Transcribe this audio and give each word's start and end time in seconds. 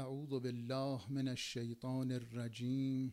اعوذ 0.00 0.30
بالله 0.40 1.12
من 1.12 1.28
الشیطان 1.28 2.12
الرجیم 2.12 3.08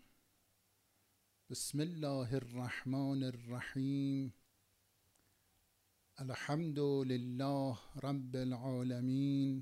بسم 1.50 1.80
الله 1.86 2.36
الرحمن 2.40 3.24
الرحیم 3.24 4.30
الحمد 6.26 6.80
لله 7.10 8.04
رب 8.04 8.36
العالمین 8.36 9.60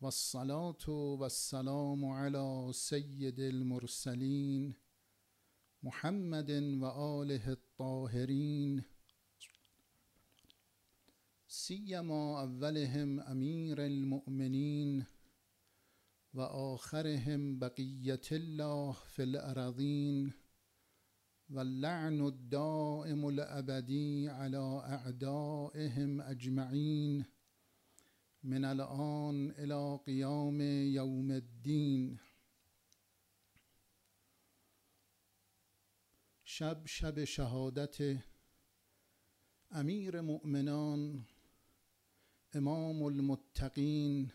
والصلاة 0.00 0.98
والسلام 1.22 2.04
على 2.04 2.72
سید 2.82 3.40
المرسلین 3.40 4.74
محمد 5.82 6.50
و 6.80 6.84
آله 7.06 7.48
الطاهرین 7.48 8.84
سیما 11.62 12.22
اولهم 12.42 13.18
امیر 13.26 13.80
المؤمنین 13.80 15.02
و 16.34 16.40
آخرهم 16.40 17.58
بقیت 17.58 18.32
الله 18.32 18.96
فی 19.06 19.22
الارضین 19.22 20.34
و 21.50 21.58
اللعن 21.58 22.20
الدائم 22.20 23.24
الابدی 23.24 24.26
على 24.26 24.56
اعدائهم 24.56 26.20
اجمعین 26.20 27.26
من 28.42 28.64
الان 28.64 29.54
الى 29.58 29.98
قیام 30.04 30.60
یوم 30.60 31.30
الدین. 31.30 32.20
شب 36.44 36.86
شب 36.86 37.24
شهادت 37.24 38.22
امیر 39.70 40.20
مؤمنان 40.20 41.26
امام 42.54 43.02
المتقین 43.02 44.32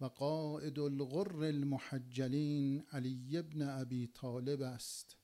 و 0.00 0.04
قائد 0.04 0.78
الغر 0.78 1.44
المحجلین 1.44 2.80
علی 2.92 3.38
ابن 3.38 3.62
ابی 3.62 4.06
طالب 4.06 4.62
است. 4.62 5.16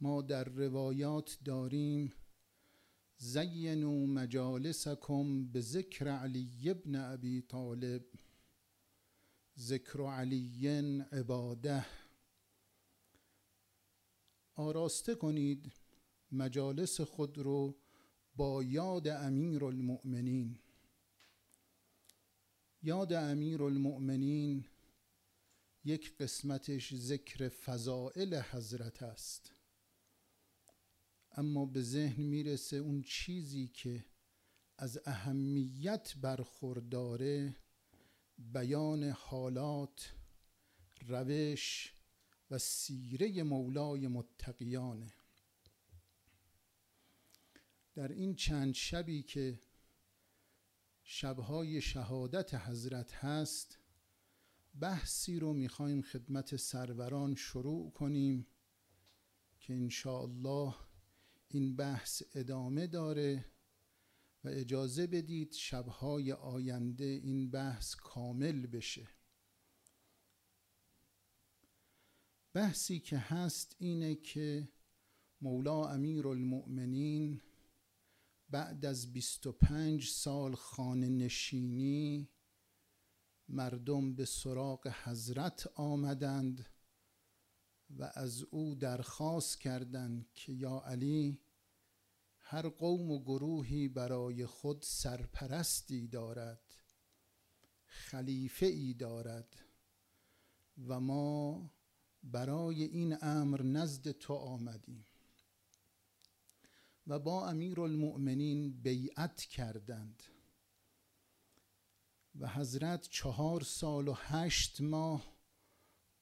ما 0.00 0.22
در 0.22 0.44
روایات 0.44 1.38
داریم 1.44 2.12
زینوا 3.16 4.06
مجالسکم 4.06 5.46
به 5.46 5.60
ذکر 5.60 6.08
علی 6.08 6.70
ابن 6.70 6.94
ابی 6.94 7.42
طالب. 7.42 8.04
ذکر 9.58 10.00
علی 10.00 10.68
عباده. 11.12 11.86
آراسته 14.54 15.14
کنید 15.14 15.72
مجالس 16.32 17.00
خود 17.00 17.38
رو 17.38 17.76
با 18.36 18.62
یاد 18.62 19.08
امیر 19.08 19.64
المؤمنین 19.64 20.58
یاد 22.86 23.12
امیر 23.12 23.62
المؤمنین 23.62 24.64
یک 25.84 26.16
قسمتش 26.16 26.94
ذکر 26.94 27.48
فضائل 27.48 28.40
حضرت 28.50 29.02
است. 29.02 29.52
اما 31.32 31.66
به 31.66 31.82
ذهن 31.82 32.22
می‌رسه 32.22 32.76
اون 32.76 33.02
چیزی 33.02 33.68
که 33.68 34.04
از 34.78 35.00
اهمیت 35.04 36.14
برخورداره 36.16 37.56
بیان 38.38 39.04
حالات 39.04 40.14
روش 41.06 41.94
و 42.50 42.58
سیره 42.58 43.42
مولای 43.42 44.08
متقیانه. 44.08 45.12
در 47.94 48.12
این 48.12 48.34
چند 48.34 48.74
شبی 48.74 49.22
که 49.22 49.60
شبهای 51.08 51.80
شهادت 51.80 52.54
حضرت 52.54 53.14
هست 53.14 53.78
بحثی 54.80 55.38
رو 55.38 55.52
می‌خوایم 55.52 56.02
خدمت 56.02 56.56
سروران 56.56 57.34
شروع 57.34 57.90
کنیم 57.90 58.46
که 59.60 59.72
الله 60.06 60.74
این 61.48 61.76
بحث 61.76 62.22
ادامه 62.34 62.86
داره 62.86 63.44
و 64.44 64.48
اجازه 64.48 65.06
بدید 65.06 65.52
شبهای 65.52 66.32
آینده 66.32 67.04
این 67.04 67.50
بحث 67.50 67.94
کامل 67.94 68.66
بشه. 68.66 69.08
بحثی 72.52 73.00
که 73.00 73.18
هست 73.18 73.76
اینه 73.78 74.14
که 74.14 74.68
مولا 75.40 75.88
امیر 75.88 76.28
المؤمنین 76.28 77.40
بعد 78.50 78.84
از 78.84 79.12
25 79.12 80.08
سال 80.08 80.54
خانه 80.54 81.08
نشینی 81.08 82.28
مردم 83.48 84.14
به 84.14 84.24
سراغ 84.24 84.88
حضرت 85.04 85.66
آمدند 85.74 86.66
و 87.90 88.10
از 88.14 88.42
او 88.42 88.74
درخواست 88.74 89.60
کردند 89.60 90.32
که 90.34 90.52
یا 90.52 90.82
علی 90.86 91.40
هر 92.38 92.68
قوم 92.68 93.10
و 93.10 93.22
گروهی 93.22 93.88
برای 93.88 94.46
خود 94.46 94.82
سرپرستی 94.82 96.08
دارد 96.08 96.74
خلیفه 97.84 98.66
ای 98.66 98.94
دارد 98.94 99.56
و 100.88 101.00
ما 101.00 101.70
برای 102.22 102.82
این 102.82 103.16
امر 103.22 103.62
نزد 103.62 104.10
تو 104.10 104.34
آمدیم. 104.34 105.06
و 107.06 107.18
با 107.18 107.48
امیر 107.48 107.80
المؤمنین 107.80 108.82
بیعت 108.82 109.40
کردند. 109.40 110.22
و 112.38 112.48
حضرت 112.48 113.08
چهار 113.10 113.62
سال 113.62 114.08
و 114.08 114.14
هشت 114.16 114.80
ماه 114.80 115.36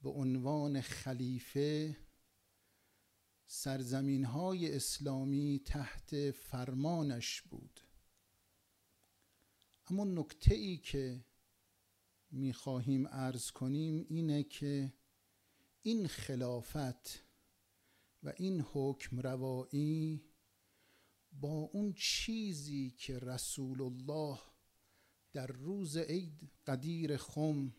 به 0.03 0.11
عنوان 0.11 0.81
خلیفه 0.81 1.97
سرزمین 3.47 4.25
های 4.25 4.77
اسلامی 4.77 5.63
تحت 5.65 6.31
فرمانش 6.31 7.43
بود. 7.43 7.81
اما 9.87 10.05
نکته 10.05 10.55
ای 10.55 10.77
که 10.77 11.25
می‌خواهیم 12.31 13.07
ارز 13.11 13.51
کنیم 13.51 14.07
اینه 14.09 14.43
که 14.43 14.93
این 15.83 16.07
خلافت 16.07 17.25
و 18.23 18.33
این 18.37 18.61
حکم 18.73 19.21
روایی 19.21 20.25
با 21.41 21.71
اون 21.73 21.95
چیزی 21.97 22.91
که 22.91 23.19
رسول 23.19 23.83
الله 23.83 24.39
در 25.33 25.47
روز 25.47 25.97
عید 25.97 26.51
قدیر 26.67 27.17
خم 27.17 27.75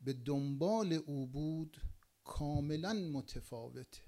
به 0.00 0.12
دنبال 0.12 0.92
او 0.92 1.26
بود 1.26 1.80
کاملا 2.24 2.92
متفاوته 2.92 4.02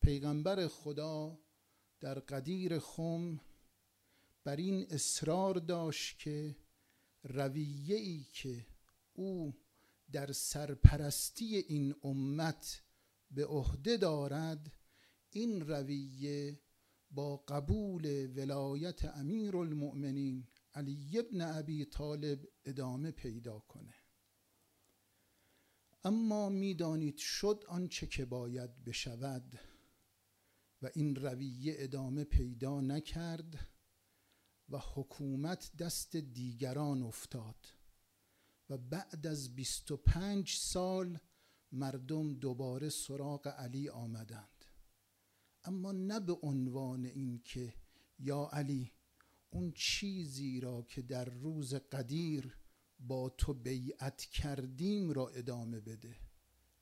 پیغمبر 0.00 0.68
خدا 0.68 1.38
در 2.00 2.18
قدیر 2.20 2.78
خم 2.78 3.40
بر 4.44 4.56
این 4.56 4.86
اصرار 4.90 5.54
داشت 5.54 6.18
که 6.18 6.56
رویه 7.22 7.96
ای 7.96 8.24
که 8.32 8.66
او 9.12 9.54
در 10.12 10.32
سرپرستی 10.32 11.56
این 11.56 11.94
امت 12.02 12.82
به 13.30 13.46
عهده 13.46 13.96
دارد 13.96 14.72
این 15.36 15.60
رویه 15.60 16.60
با 17.10 17.36
قبول 17.36 18.32
ولایت 18.36 19.04
امیر 19.04 19.56
المؤمنین 19.56 20.46
علی 20.74 21.18
ابن 21.18 21.40
ابی 21.40 21.84
طالب 21.84 22.48
ادامه 22.64 23.10
پیدا 23.10 23.58
کنه. 23.58 23.94
اما 26.04 26.48
می‌دانید 26.48 27.16
شد 27.16 27.64
آنچه 27.68 28.06
که 28.06 28.24
باید 28.24 28.84
بشود 28.84 29.60
و 30.82 30.90
این 30.94 31.16
رویه 31.16 31.74
ادامه 31.78 32.24
پیدا 32.24 32.80
نکرد 32.80 33.68
و 34.68 34.78
حکومت 34.94 35.76
دست 35.76 36.16
دیگران 36.16 37.02
افتاد 37.02 37.66
و 38.70 38.78
بعد 38.78 39.26
از 39.26 39.54
25 39.54 40.56
سال 40.56 41.18
مردم 41.72 42.34
دوباره 42.34 42.88
سراغ 42.88 43.48
علی 43.48 43.88
آمدند. 43.88 44.55
اما 45.66 45.92
نه 45.92 46.20
به 46.20 46.32
عنوان 46.32 47.04
اینکه 47.04 47.74
یا 48.18 48.50
علی 48.52 48.92
اون 49.50 49.72
چیزی 49.72 50.60
را 50.60 50.82
که 50.82 51.02
در 51.02 51.24
روز 51.24 51.74
قدیر 51.74 52.56
با 53.00 53.28
تو 53.28 53.54
بیعت 53.54 54.20
کردیم 54.20 55.10
را 55.10 55.28
ادامه 55.28 55.80
بده. 55.80 56.16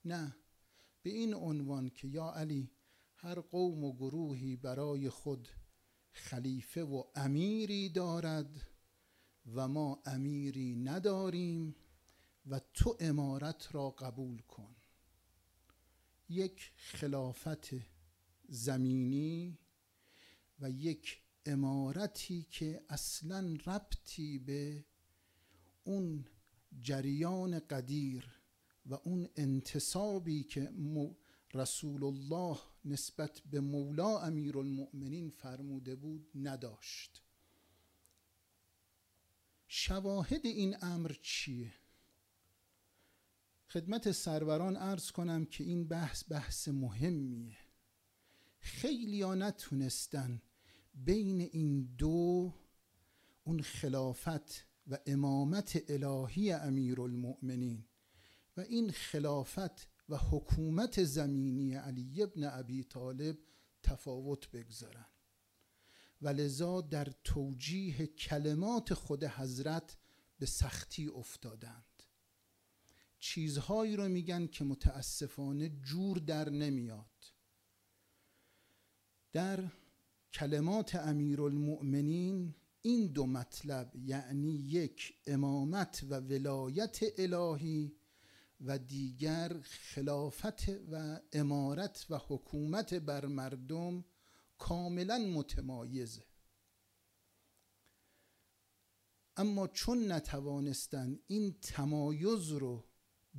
نه 0.04 0.36
به 1.02 1.10
این 1.10 1.34
عنوان 1.34 1.90
که 1.90 2.08
یا 2.08 2.30
علی 2.30 2.70
هر 3.14 3.40
قوم 3.40 3.84
و 3.84 3.96
گروهی 3.96 4.56
برای 4.56 5.10
خود 5.10 5.48
خلیفه 6.12 6.84
و 6.84 7.04
امیری 7.14 7.88
دارد 7.88 8.60
و 9.54 9.68
ما 9.68 10.02
امیری 10.06 10.76
نداریم 10.76 11.76
و 12.46 12.60
تو 12.74 12.96
امارت 13.00 13.74
را 13.74 13.90
قبول 13.90 14.38
کن. 14.42 14.76
یک 16.28 16.72
خلافت 16.76 17.93
زمینی 18.48 19.58
و 20.60 20.70
یک 20.70 21.22
امارتی 21.46 22.46
که 22.50 22.84
اصلا 22.88 23.58
ربطی 23.66 24.38
به 24.38 24.84
اون 25.84 26.26
جریان 26.80 27.58
قدیر 27.58 28.40
و 28.86 28.94
اون 28.94 29.28
انتصابی 29.36 30.42
که 30.42 30.72
رسول 31.54 32.04
الله 32.04 32.58
نسبت 32.84 33.40
به 33.40 33.60
مولا 33.60 34.20
امیر 34.20 34.58
المؤمنین 34.58 35.30
فرموده 35.30 35.96
بود 35.96 36.30
نداشت 36.34 37.22
شواهد 39.68 40.46
این 40.46 40.76
امر 40.82 41.12
چیه؟ 41.22 41.74
خدمت 43.68 44.12
سروران 44.12 44.76
عرض 44.76 45.10
کنم 45.10 45.44
که 45.44 45.64
این 45.64 45.88
بحث 45.88 46.24
بحث 46.28 46.68
مهمیه 46.68 47.56
خیلی 48.64 49.22
ها 49.22 49.34
نتونستن 49.34 50.42
بین 50.94 51.40
این 51.40 51.94
دو 51.98 52.52
اون 53.44 53.62
خلافت 53.62 54.66
و 54.86 54.98
امامت 55.06 55.84
الهی 55.88 56.52
امیر 56.52 57.00
المؤمنین 57.00 57.84
و 58.56 58.60
این 58.60 58.90
خلافت 58.90 59.88
و 60.08 60.16
حکومت 60.16 61.04
زمینی 61.04 61.74
علی 61.74 62.22
ابن 62.22 62.44
ابی 62.44 62.84
طالب 62.84 63.38
تفاوت 63.82 64.50
بگذارن. 64.50 65.06
و 66.22 66.28
لذا 66.28 66.80
در 66.80 67.12
توجیه 67.24 68.06
کلمات 68.06 68.94
خود 68.94 69.24
حضرت 69.24 69.96
به 70.38 70.46
سختی 70.46 71.08
افتادند. 71.08 72.02
چیزهایی 73.18 73.96
رو 73.96 74.08
میگن 74.08 74.46
که 74.46 74.64
متاسفانه 74.64 75.68
جور 75.68 76.18
در 76.18 76.50
نمیاد. 76.50 77.33
در 79.34 79.64
کلمات 80.32 80.94
المؤمنین 80.94 82.54
این 82.82 83.06
دو 83.06 83.26
مطلب 83.26 83.96
یعنی 83.96 84.50
یک 84.50 85.14
امامت 85.26 86.04
و 86.08 86.20
ولایت 86.20 86.98
الهی 87.18 87.96
و 88.60 88.78
دیگر 88.78 89.60
خلافت 89.62 90.68
و 90.90 91.20
امارت 91.32 92.06
و 92.10 92.20
حکومت 92.28 92.94
بر 92.94 93.26
مردم 93.26 94.04
کاملا 94.58 95.18
متمایزه 95.18 96.24
اما 99.36 99.68
چون 99.68 100.12
نتوانستند 100.12 101.20
این 101.26 101.56
تمایز 101.62 102.48
رو 102.48 102.84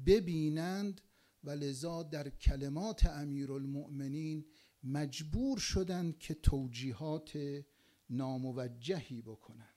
ببینند 0.05 1.01
و 1.43 1.49
لذا 1.49 2.03
در 2.03 2.29
کلمات 2.29 3.05
امیرالمؤمنین 3.05 4.45
مجبور 4.85 5.57
شدند 5.57 6.19
که 6.19 6.33
توجیهات 6.33 7.63
ناموجهی 8.09 9.21
بکنند. 9.21 9.69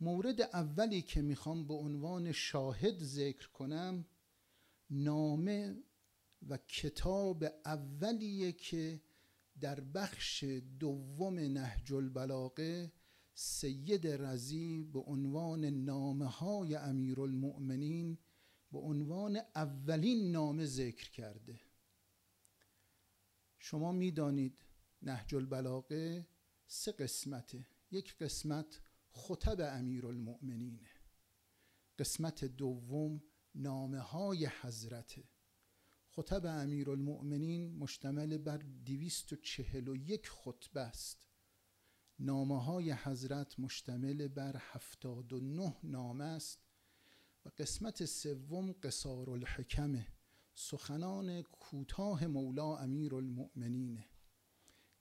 مورد 0.00 0.40
اولی 0.40 1.02
که 1.02 1.22
می‌خوام 1.22 1.66
به 1.66 1.74
عنوان 1.74 2.32
شاهد 2.32 2.98
ذکر 2.98 3.48
کنم 3.48 4.06
نامه 4.90 5.76
و 6.48 6.56
کتاب 6.56 7.44
اولیه 7.64 8.52
که 8.52 9.02
در 9.60 9.80
بخش 9.80 10.44
دوم 10.78 11.38
نهج 11.38 11.92
البلاغه 11.92 12.92
سید 13.34 14.06
رزی 14.06 14.84
به 14.84 15.00
عنوان 15.00 15.64
نامه 15.64 16.26
های 16.26 16.74
امیر 16.74 17.20
به 18.72 18.78
عنوان 18.78 19.40
اولین 19.54 20.30
نامه 20.30 20.64
ذکر 20.66 21.10
کرده. 21.10 21.60
شما 23.66 23.92
می‌دانید 23.92 24.64
نهج 25.02 25.34
البلاغه 25.34 26.28
سه 26.66 26.92
قسمته. 26.92 27.66
یک 27.90 28.16
قسمت 28.18 28.80
خطب 29.10 29.60
امیر 29.60 30.06
المؤمنینه 30.06 30.90
قسمت 31.98 32.44
دوم 32.44 33.22
نامه 33.54 33.98
های 33.98 34.46
حضرته 34.46 35.24
خطب 36.08 36.46
امیر 36.46 36.90
المؤمنین 36.90 37.76
مشتمل 37.78 38.38
بر 38.38 38.56
دویست 38.56 39.32
و 39.32 39.36
چهل 39.36 39.88
و 39.88 39.96
یک 39.96 40.28
خطبه 40.28 40.80
است. 40.80 41.26
نامه 42.18 42.64
های 42.64 42.92
حضرت 42.92 43.60
مشتمل 43.60 44.28
بر 44.28 44.56
هفتاد 44.58 45.32
و 45.32 45.40
نه 45.40 45.76
نامه 45.82 46.24
است. 46.24 46.66
و 47.44 47.48
قسمت 47.58 48.04
سوم 48.04 48.72
قصار 48.72 49.30
الحکمه 49.30 50.13
سخنان 50.54 51.42
کوتاه 51.42 52.26
مولا 52.26 52.76
امیر 52.76 53.14
المؤمنینه 53.14 54.08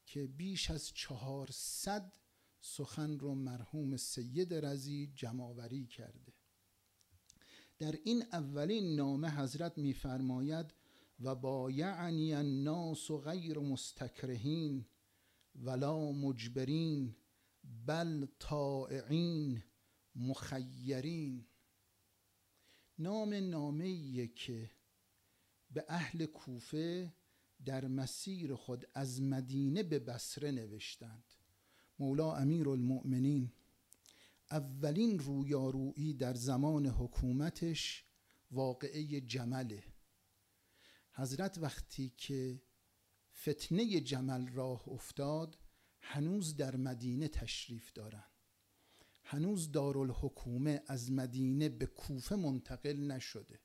که 0.06 0.28
بیش 0.28 0.72
از 0.72 0.92
چهارصد 0.94 2.14
سخن 2.60 3.20
رو 3.20 3.36
مرحوم 3.36 3.98
سید 3.98 4.54
رزی 4.54 5.12
جمعآوری 5.16 5.88
کرده. 5.88 6.34
در 7.80 7.92
این 8.04 8.24
اولین 8.32 8.96
نامه 8.96 9.30
حضرت 9.30 9.78
میفرماید 9.78 10.74
و 11.20 11.36
بایعنی 11.36 12.34
الناس 12.34 13.12
غیر 13.12 13.60
مستکرهین 13.60 14.86
ولا 15.56 16.12
مجبرین 16.12 17.16
بل 17.86 18.26
طائعین 18.40 19.64
مخیرین. 20.16 21.46
نام 23.00 23.34
نامه 23.34 24.28
که 24.28 24.72
به 25.74 25.86
اهل 25.90 26.26
کوفه 26.26 27.14
در 27.66 27.88
مسیر 27.88 28.56
خود 28.56 28.86
از 28.94 29.22
مدینه 29.22 29.84
به 29.84 30.00
بسره 30.00 30.52
نوشتند. 30.52 31.24
مولا 32.00 32.36
امیر 32.36 32.70
المؤمنین 32.70 33.52
اولین 34.52 35.20
رویارویی 35.20 36.14
در 36.14 36.34
زمان 36.34 36.86
حکومتش 36.86 38.06
واقعه 38.52 39.22
جمله. 39.22 39.84
حضرت 41.12 41.58
وقتی 41.58 42.14
که 42.18 42.62
فتنه 43.36 44.00
جمل 44.00 44.48
راه 44.48 44.90
افتاد 44.90 45.58
هنوز 46.02 46.56
در 46.56 46.76
مدینه 46.76 47.28
تشریف 47.28 47.94
دارند. 47.94 48.24
هنوز 49.24 49.72
دارالحکومه 49.72 50.84
از 50.88 51.12
مدینه 51.12 51.70
به 51.70 51.86
کوفه 51.86 52.36
منتقل 52.36 52.98
نشده. 52.98 53.60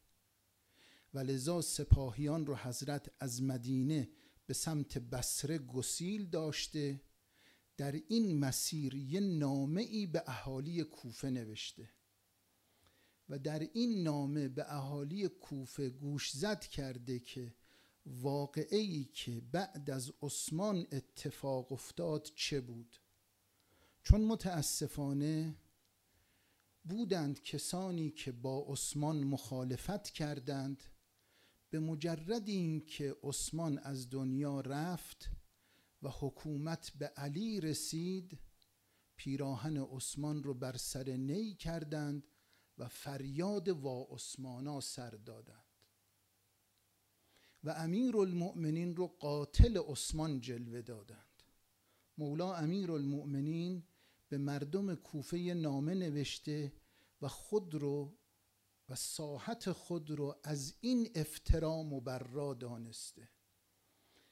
و 1.18 1.20
لذا 1.20 1.60
سپاهیان 1.60 2.46
رو 2.46 2.56
حضرت 2.56 3.10
از 3.20 3.42
مدینه 3.42 4.08
به 4.46 4.54
سمت 4.54 4.98
بسره 4.98 5.58
گسیل 5.58 6.26
داشته 6.26 7.00
در 7.76 7.92
این 7.92 8.38
مسیر 8.38 8.94
یه 8.94 9.20
نامه 9.20 9.82
ای 9.82 10.06
به 10.06 10.22
اهالی 10.26 10.84
کوفه 10.84 11.30
نوشته 11.30 11.90
و 13.28 13.38
در 13.38 13.58
این 13.58 14.02
نامه 14.02 14.48
به 14.48 14.74
اهالی 14.74 15.28
کوفه 15.28 15.90
گوش 15.90 16.30
زد 16.30 16.60
کرده 16.60 17.18
که 17.18 17.54
واقعی 18.06 19.04
که 19.04 19.40
بعد 19.52 19.90
از 19.90 20.12
عثمان 20.22 20.86
اتفاق 20.92 21.72
افتاد 21.72 22.28
چه 22.34 22.60
بود؟ 22.60 22.96
چون 24.02 24.20
متاسفانه 24.20 25.56
بودند 26.84 27.42
کسانی 27.42 28.10
که 28.10 28.32
با 28.32 28.66
عثمان 28.68 29.24
مخالفت 29.24 30.10
کردند 30.10 30.84
به 31.70 31.80
مجرد 31.80 32.48
اینکه 32.48 33.16
عثمان 33.22 33.78
از 33.78 34.10
دنیا 34.10 34.60
رفت 34.60 35.30
و 36.02 36.08
حکومت 36.20 36.92
به 36.98 37.06
علی 37.06 37.60
رسید 37.60 38.38
پیراهن 39.16 39.76
عثمان 39.76 40.42
رو 40.42 40.54
بر 40.54 40.76
سر 40.76 41.08
نی 41.08 41.54
کردند 41.54 42.26
و 42.78 42.88
فریاد 42.88 43.68
وا 43.68 44.06
عثمانا 44.10 44.80
سر 44.80 45.10
دادند. 45.10 45.64
و 47.64 47.70
امیر 47.70 48.16
المؤمنین 48.16 48.96
رو 48.96 49.06
قاتل 49.06 49.76
عثمان 49.76 50.40
جلوه 50.40 50.82
دادند. 50.82 51.42
مولا 52.18 52.54
امیر 52.56 52.92
المؤمنین 52.92 53.82
به 54.28 54.38
مردم 54.38 54.94
کوفه 54.94 55.38
نامه 55.38 55.94
نوشته 55.94 56.72
و 57.22 57.28
خود 57.28 57.74
رو 57.74 58.17
و 58.88 58.94
ساحت 58.94 59.72
خود 59.72 60.10
رو 60.10 60.36
از 60.44 60.74
این 60.80 61.10
افترا 61.14 61.82
مبرا 61.82 62.54
دانسته. 62.54 63.28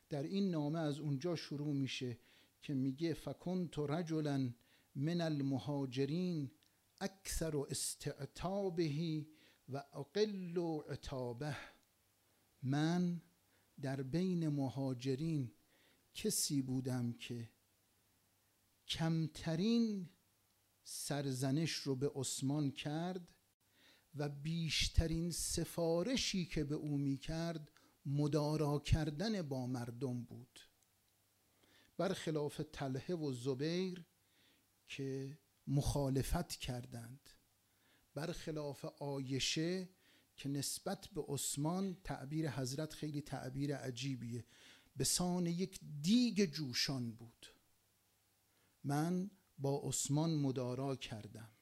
در 0.08 0.22
این 0.22 0.50
نامه 0.50 0.78
از 0.78 0.98
اونجا 0.98 1.36
شروع 1.36 1.74
میشه 1.74 2.18
که 2.62 2.74
میگه 2.74 3.14
فکنت 3.14 3.78
رجلا 3.78 4.52
من 4.94 5.20
المهاجرین 5.20 6.50
اکثر 7.00 7.56
استعتابه 7.56 9.26
و 9.68 9.84
اقل 9.92 10.80
عتابه. 10.90 11.56
من 12.62 13.22
در 13.80 14.02
بین 14.02 14.48
مهاجرین 14.48 15.52
کسی 16.14 16.62
بودم 16.62 17.12
که 17.12 17.50
کمترین 18.88 20.08
سرزنش 20.84 21.72
رو 21.72 21.96
به 21.96 22.10
عثمان 22.14 22.70
کرد 22.70 23.35
و 24.16 24.28
بیشترین 24.28 25.30
سفارشی 25.30 26.46
که 26.46 26.64
به 26.64 26.74
او 26.74 26.98
می 26.98 27.16
کرد 27.16 27.70
مدارا 28.06 28.78
کردن 28.78 29.42
با 29.42 29.66
مردم 29.66 30.22
بود. 30.22 30.60
برخلاف 31.96 32.60
طلحه 32.72 33.14
و 33.14 33.32
زبیر 33.32 34.04
که 34.88 35.38
مخالفت 35.66 36.50
کردند. 36.50 37.30
برخلاف 38.14 38.84
آیشه 38.84 39.88
که 40.36 40.48
نسبت 40.48 41.06
به 41.06 41.24
عثمان 41.28 41.96
تعبیر 42.04 42.50
حضرت 42.50 42.92
خیلی 42.92 43.20
تعبیر 43.20 43.76
عجیبیه. 43.76 44.44
به 44.96 45.04
سان 45.04 45.46
یک 45.46 45.80
دیگ 46.02 46.44
جوشان 46.44 47.12
بود. 47.12 47.46
من 48.84 49.30
با 49.58 49.80
عثمان 49.84 50.34
مدارا 50.34 50.96
کردم. 50.96 51.55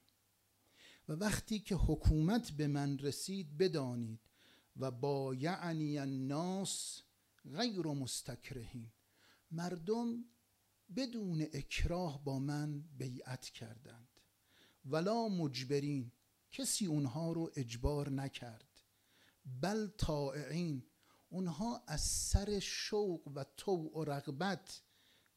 و 1.09 1.13
وقتی 1.13 1.59
که 1.59 1.75
حکومت 1.75 2.51
به 2.51 2.67
من 2.67 2.97
رسید 2.97 3.57
بدانید 3.57 4.19
و 4.77 4.91
با 4.91 5.35
یعنی 5.35 5.97
الناس 5.97 7.01
غیر 7.53 7.81
مستکرهین 7.81 8.91
مردم 9.51 10.25
بدون 10.95 11.41
اکراه 11.53 12.23
با 12.23 12.39
من 12.39 12.81
بیعت 12.97 13.45
کردند. 13.45 14.07
ولا 14.85 15.27
مجبرین 15.27 16.11
کسی 16.51 16.85
اونها 16.85 17.31
رو 17.31 17.51
اجبار 17.55 18.09
نکرد. 18.09 18.81
بل 19.61 19.87
طائعین 19.87 20.83
اونها 21.29 21.83
از 21.87 22.01
سر 22.01 22.59
شوق 22.59 23.27
و 23.35 23.43
طوع 23.57 23.97
و 23.97 24.03
رغبت 24.03 24.81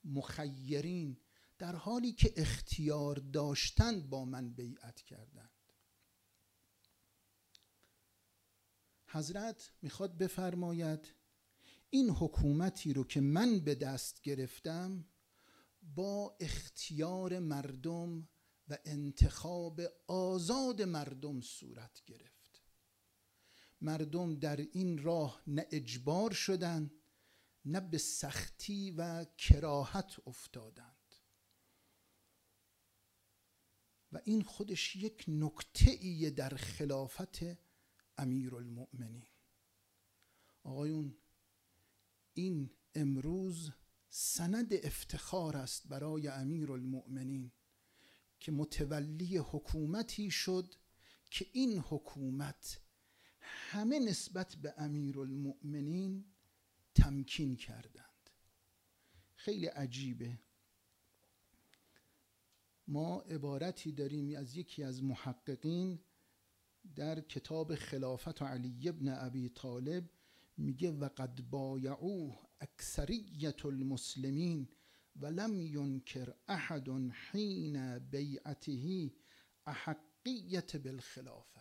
مخیرین 0.04 1.16
در 1.58 1.76
حالی 1.76 2.12
که 2.12 2.32
اختیار 2.36 3.16
داشتند 3.16 4.10
با 4.10 4.24
من 4.24 4.50
بیعت 4.50 5.02
کردند. 5.02 5.47
حضرت 9.10 9.72
می‌خواد 9.82 10.18
بفرماید 10.18 11.14
این 11.90 12.10
حکومتی 12.10 12.92
رو 12.92 13.04
که 13.04 13.20
من 13.20 13.60
به 13.60 13.74
دست 13.74 14.22
گرفتم 14.22 15.04
با 15.82 16.36
اختیار 16.40 17.38
مردم 17.38 18.28
و 18.68 18.78
انتخاب 18.84 19.80
آزاد 20.06 20.82
مردم 20.82 21.40
صورت 21.40 22.02
گرفت. 22.06 22.62
مردم 23.80 24.34
در 24.34 24.56
این 24.56 25.02
راه 25.02 25.42
نه 25.46 25.66
اجبار 25.70 26.30
شدند 26.32 26.94
نه 27.64 27.80
به 27.80 27.98
سختی 27.98 28.90
و 28.90 29.24
کراهت 29.24 30.16
افتادند. 30.26 31.14
و 34.12 34.20
این 34.24 34.42
خودش 34.42 34.96
یک 34.96 35.24
نکته 35.28 36.30
در 36.30 36.48
خلافت 36.48 37.67
امیر 38.18 38.54
المؤمنین 38.54 39.26
آقایون 40.62 41.16
این 42.34 42.70
امروز 42.94 43.70
سند 44.08 44.72
افتخار 44.72 45.56
است 45.56 45.88
برای 45.88 46.28
امیر 46.28 46.72
المؤمنین 46.72 47.52
که 48.40 48.52
متولی 48.52 49.36
حکومتی 49.36 50.30
شد 50.30 50.74
که 51.30 51.46
این 51.52 51.78
حکومت 51.78 52.80
همه 53.40 53.98
نسبت 53.98 54.56
به 54.56 54.74
امیر 54.76 55.20
المؤمنین 55.20 56.24
تمکین 56.94 57.56
کردند. 57.56 58.30
خیلی 59.34 59.66
عجیبه. 59.66 60.38
ما 62.88 63.20
عبارتی 63.20 63.92
داریم 63.92 64.38
از 64.38 64.56
یکی 64.56 64.82
از 64.82 65.02
محققین 65.02 66.00
در 66.96 67.20
کتاب 67.20 67.74
خلافت 67.74 68.42
علی 68.42 68.88
ابن 68.88 69.08
ابی 69.08 69.48
طالب 69.48 70.10
میگه 70.56 70.90
وقد 70.90 71.40
بایعوه 71.50 72.38
اکثریت 72.60 73.66
المسلمین 73.66 74.68
ولم 75.16 75.60
ینکر 75.60 76.34
احد 76.48 76.88
حین 77.12 77.98
بیعته 77.98 79.10
احقیت 79.66 80.76
بالخلافه. 80.76 81.60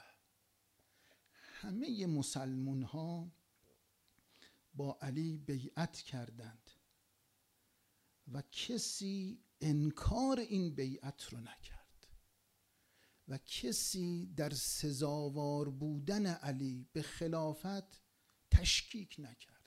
همه 1.32 2.06
مسلمون 2.06 2.84
ها 2.84 3.32
با 4.74 4.98
علی 5.02 5.38
بیعت 5.38 5.98
کردند 5.98 6.72
و 8.34 8.44
کسی 8.52 9.40
انکار 9.62 10.40
این 10.40 10.76
بیعت 10.76 11.24
رو 11.24 11.40
نکرد. 11.40 11.77
و 13.28 13.38
کسی 13.38 14.26
در 14.36 14.50
سزاوار 14.50 15.70
بودن 15.70 16.26
علی 16.26 16.88
به 16.94 17.02
خلافت 17.02 18.02
تشکیک 18.52 19.16
نکرد. 19.20 19.66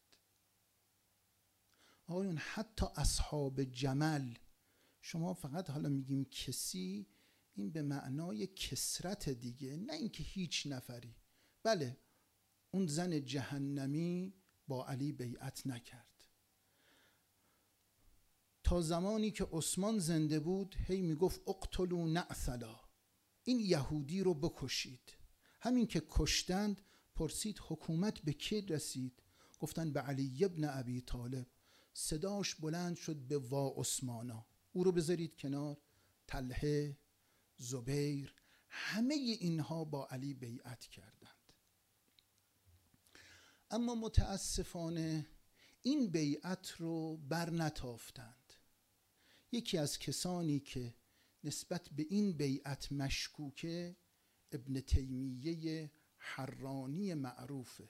آقایون 2.07 2.37
حتی 2.37 2.87
اصحاب 2.97 3.65
جمل 3.65 4.35
شما 5.01 5.35
فقط 5.35 5.71
حالا 5.71 5.89
میگیم 5.89 6.25
کسی 6.25 7.07
این 7.55 7.71
به 7.71 7.83
معنای 7.83 8.47
کسرت 8.47 9.29
دیگه 9.29 9.77
نه 9.77 9.93
اینکه 9.93 10.23
هیچ 10.23 10.67
نفری. 10.67 11.17
بله 11.63 11.97
اون 12.71 12.87
زن 12.87 13.25
جهنمی 13.25 14.35
با 14.69 14.87
علی 14.87 15.13
بیعت 15.13 15.67
نکرد. 15.67 16.25
تا 18.63 18.81
زمانی 18.81 19.31
که 19.31 19.49
عثمان 19.53 19.99
زنده 19.99 20.41
بود 20.41 20.77
هی 20.79 21.03
می‌گفت 21.03 21.49
اقتلوا 21.49 22.07
نعثلا. 22.07 22.90
این 23.45 23.61
یهودی 23.61 24.21
رو 24.21 24.35
بکشید. 24.35 25.17
همین 25.61 25.87
که 25.87 26.03
کشتند 26.11 26.81
پرسید 27.15 27.61
حکومت 27.69 28.21
به 28.21 28.33
کی 28.33 28.61
رسید؟ 28.61 29.23
گفتن 29.59 29.93
به 29.93 30.01
علی 30.01 30.45
ابن 30.45 30.65
ابی 30.65 31.01
طالب. 31.01 31.47
صداش 31.93 32.55
بلند 32.55 32.97
شد 32.97 33.17
به 33.17 33.39
وا 33.39 33.75
عثمانا. 33.77 34.47
او 34.73 34.85
رو 34.85 34.93
بذارید 34.93 35.37
کنار. 35.37 35.79
تله 36.27 36.99
زبیر 37.57 38.35
همه 38.69 39.15
اینها 39.15 39.85
با 39.85 40.07
علی 40.11 40.35
بیعت 40.35 40.87
کردند. 40.87 41.53
اما 43.71 43.95
متاسفانه 43.95 45.27
این 45.83 46.11
بیعت 46.11 46.71
رو 46.71 47.17
بر 47.17 47.51
نتافتند 47.51 48.55
یکی 49.53 49.79
از 49.79 49.99
کسانی 49.99 50.61
که 50.61 50.95
نسبت 51.45 51.89
به 51.89 52.07
این 52.11 52.33
بیعت 52.33 52.93
مشکوکه 52.93 53.97
ابن 54.53 54.81
تیمیه 54.81 55.91
حرانی 56.17 57.15
معروفه. 57.15 57.89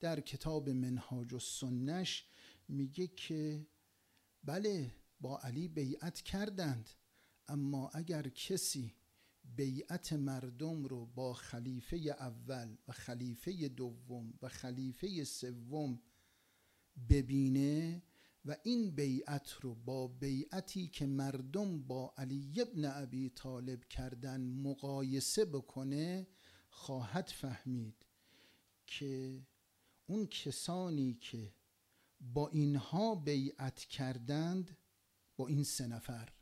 در 0.00 0.20
کتاب 0.20 0.68
منهاج 0.68 1.32
و 1.32 1.38
سنش 1.38 2.26
میگه 2.68 3.06
که 3.06 3.66
بله 4.44 4.94
با 5.20 5.38
علی 5.38 5.68
بیعت 5.68 6.22
کردند 6.22 6.90
اما 7.48 7.90
اگر 7.94 8.28
کسی 8.28 8.94
بیعت 9.44 10.12
مردم 10.12 10.84
رو 10.84 11.06
با 11.06 11.34
خلیفه 11.34 11.96
اول 11.96 12.76
و 12.88 12.92
خلیفه 12.92 13.68
دوم 13.68 14.34
و 14.42 14.48
خلیفه 14.48 15.24
سوم 15.24 16.02
ببینه 17.08 18.02
و 18.46 18.56
این 18.62 18.90
بیعت 18.90 19.52
رو 19.52 19.74
با 19.74 20.08
بیعتی 20.08 20.88
که 20.88 21.06
مردم 21.06 21.82
با 21.82 22.14
علی 22.16 22.60
ابن 22.60 22.84
ابی 22.84 23.30
طالب 23.30 23.84
کردن 23.84 24.40
مقایسه 24.40 25.44
بکنه 25.44 26.26
خواهد 26.68 27.28
فهمید 27.28 28.06
که 28.86 29.42
اون 30.06 30.26
کسانی 30.26 31.14
که 31.14 31.52
با 32.20 32.48
اینها 32.48 33.14
بیعت 33.14 33.78
کردند 33.78 34.76
با 35.36 35.46
این 35.46 35.64
سه 35.64 35.86
نفر 35.86 36.32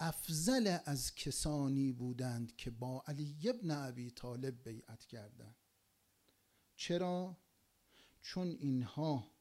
افضل 0.00 0.78
از 0.84 1.14
کسانی 1.14 1.92
بودند 1.92 2.56
که 2.56 2.70
با 2.70 3.04
علی 3.06 3.48
ابن 3.48 3.70
ابی 3.70 4.10
طالب 4.10 4.68
بیعت 4.68 5.04
کردند. 5.04 5.56
چرا؟ 6.76 7.36
چون 8.20 8.48
اینها 8.48 9.37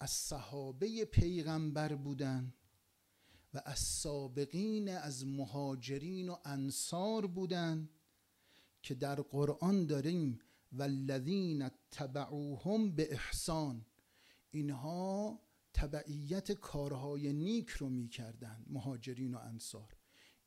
از 0.00 0.10
صحابه 0.10 1.04
پیغمبر 1.04 1.94
بودند 1.94 2.54
و 3.54 3.62
از 3.64 3.78
سابقین 3.78 4.88
از 4.88 5.26
مهاجرین 5.26 6.28
و 6.28 6.36
انصار 6.44 7.26
بودند 7.26 7.90
که 8.82 8.94
در 8.94 9.20
قرآن 9.20 9.86
داریم 9.86 10.38
والذین 10.72 11.68
تبعوهم 11.90 12.94
به 12.94 13.12
احسان. 13.12 13.86
اینها 14.50 15.40
تبعیت 15.74 16.52
کارهای 16.52 17.32
نیک 17.32 17.68
رو 17.68 17.88
می‌کردند 17.88 18.66
مهاجرین 18.70 19.34
و 19.34 19.38
انصار. 19.38 19.96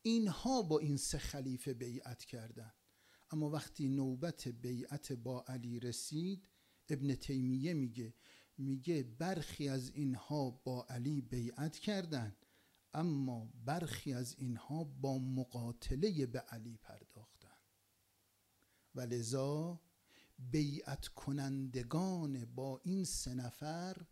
اینها 0.02 0.62
با 0.62 0.80
این 0.80 0.98
سه 0.98 1.18
خلیفه 1.18 1.74
بیعت 1.74 2.26
کردند 2.26 2.74
اما 3.32 3.50
وقتی 3.50 3.88
نوبت 3.88 4.48
بیعت 4.48 5.14
با 5.14 5.46
علی 5.48 5.80
رسید 5.80 6.48
ابن 6.90 7.16
تیمیه 7.16 7.74
میگه 7.74 8.14
میگه 8.58 9.04
برخی 9.04 9.70
از 9.70 9.90
اینها 9.90 10.50
با 10.52 10.86
علی 10.90 11.22
بیعت 11.22 11.80
کردند 11.80 12.46
اما 12.94 13.54
برخی 13.66 14.14
از 14.14 14.36
اینها 14.38 14.84
با 14.84 15.18
مقاتله 15.18 16.26
به 16.26 16.40
علی 16.40 16.78
پرداختند 16.78 17.52
و 18.96 19.02
لذا 19.02 19.82
بیعت 20.40 21.08
کنندگان 21.08 22.46
با 22.46 22.82
این 22.84 23.04
سه 23.04 23.34
نفر 23.34 24.06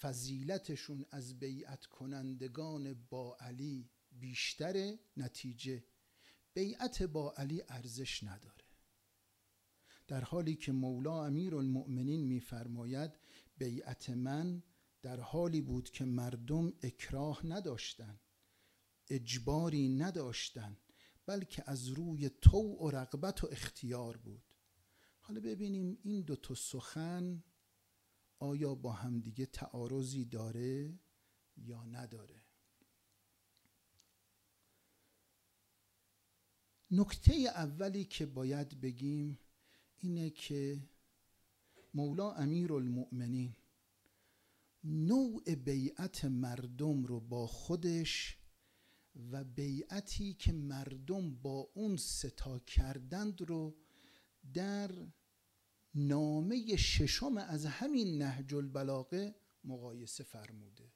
فضیلتشون 0.00 1.06
از 1.10 1.38
بیعت 1.38 1.86
کنندگان 1.86 2.94
با 2.94 3.36
علی 3.40 3.90
بیشتر 4.12 4.98
نتیجه 5.16 5.84
بیعت 6.54 7.02
با 7.02 7.34
علی 7.36 7.62
ارزش 7.68 8.22
نداره. 8.22 8.64
در 10.08 10.20
حالی 10.20 10.54
که 10.54 10.72
مولا 10.72 11.26
امیر 11.26 11.56
المؤمنین 11.56 12.24
میفرماید 12.24 13.10
بیعت 13.58 14.10
من 14.10 14.62
در 15.02 15.20
حالی 15.20 15.60
بود 15.60 15.90
که 15.90 16.04
مردم 16.04 16.72
اکراه 16.82 17.46
نداشتند 17.46 18.20
اجباری 19.10 19.88
نداشتند 19.88 20.78
بلکه 21.26 21.62
از 21.66 21.88
روی 21.88 22.28
تو 22.28 22.58
و 22.58 22.90
رغبت 22.90 23.44
و 23.44 23.48
اختیار 23.50 24.16
بود. 24.16 24.42
حالا 25.20 25.40
ببینیم 25.40 25.98
این 26.02 26.22
دو 26.22 26.36
تا 26.36 26.54
سخن 26.54 27.42
آیا 28.38 28.74
با 28.74 28.92
همدیگه 28.92 29.46
تعارضی 29.46 30.24
داره 30.24 30.98
یا 31.56 31.84
نداره. 31.84 32.42
نکته 36.90 37.32
اولی 37.32 38.04
که 38.04 38.26
باید 38.26 38.80
بگیم 38.80 39.38
اینه 39.96 40.30
که 40.30 40.88
مولا 41.94 42.32
امیر 42.32 42.72
المؤمنین 42.72 43.56
نوع 44.84 45.54
بیعت 45.54 46.24
مردم 46.24 47.04
رو 47.04 47.20
با 47.20 47.46
خودش 47.46 48.38
و 49.32 49.44
بیعتی 49.44 50.34
که 50.34 50.52
مردم 50.52 51.34
با 51.34 51.70
اون 51.74 51.96
ستا 51.96 52.58
کردند 52.58 53.42
رو 53.42 53.76
در 54.54 54.90
نامه 55.94 56.76
ششم 56.76 57.36
از 57.36 57.66
همین 57.66 58.22
نهج 58.22 58.54
البلاغه 58.54 59.34
مقایسه 59.64 60.24
فرموده. 60.24 60.92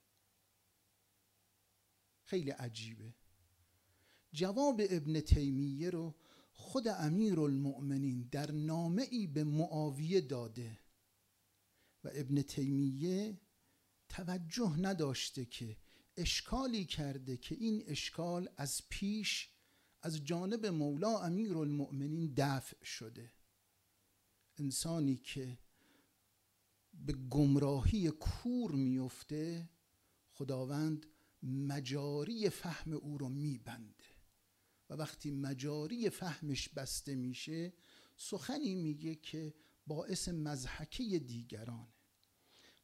خیلی 2.25 2.51
عجیبه. 2.51 3.15
جواب 4.33 4.81
ابن 4.91 5.21
تیمیه 5.21 5.91
رو 5.91 6.15
خود 6.53 6.89
امیر 6.89 7.41
المؤمنین 7.41 8.29
در 8.33 8.51
نامه 8.51 9.03
ای 9.11 9.27
به 9.27 9.45
معاویه 9.45 10.21
داده. 10.21 10.79
و 12.05 12.11
ابن 12.13 12.43
تیمیه 12.43 13.41
توجه 14.09 14.77
نداشته 14.79 15.45
که 15.45 15.77
اشکالی 16.17 16.85
کرده 16.85 17.37
که 17.37 17.55
این 17.55 17.83
اشکال 17.87 18.49
از 18.57 18.83
پیش 18.89 19.51
از 20.03 20.25
جانب 20.25 20.67
مولا 20.67 21.19
امیر 21.19 21.59
المؤمنین 21.59 22.35
دفع 22.37 22.85
شده. 22.85 23.33
انسانی 24.59 25.17
که 25.17 25.59
به 26.95 27.13
گمراهی 27.13 28.11
کور 28.11 28.73
میفته 28.73 29.71
خداوند 30.33 31.07
مجاری 31.43 32.51
فهم 32.51 32.93
او 32.93 33.19
رو 33.19 33.29
میبنده. 33.29 34.05
و 34.91 34.95
وقتی 34.95 35.31
مجاری 35.31 36.11
فهمش 36.11 36.69
بسته 36.69 37.15
میشه 37.15 37.73
سخنی 38.17 38.75
میگه 38.75 39.15
که 39.15 39.55
باعث 39.93 40.29
مزحکه 40.29 41.19
دیگرانه 41.19 41.89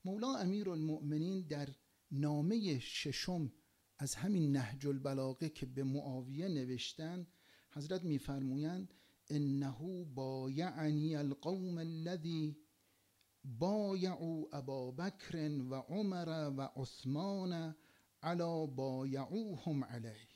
مولا 0.04 0.36
امیر 0.36 0.70
المؤمنین 0.70 1.46
در 1.46 1.68
نامه 2.10 2.78
ششم 2.78 3.52
از 3.98 4.14
همین 4.14 4.52
نهج 4.56 4.86
البلاغه 4.86 5.48
که 5.48 5.66
به 5.66 5.84
معاویه 5.84 6.48
نوشتن 6.48 7.26
حضرت 7.70 8.04
میفرمایند 8.04 8.94
انه 9.30 10.04
بایعنی 10.14 11.16
القوم 11.16 11.78
الذي 11.78 12.56
بایعوا 13.44 14.42
ابا 14.52 14.90
بکر 14.90 15.62
و 15.70 15.74
عمر 15.74 16.52
و 16.56 16.60
عثمان 16.76 17.76
علا 18.22 18.66
بایعوهم 18.66 19.84
علیه. 19.84 20.27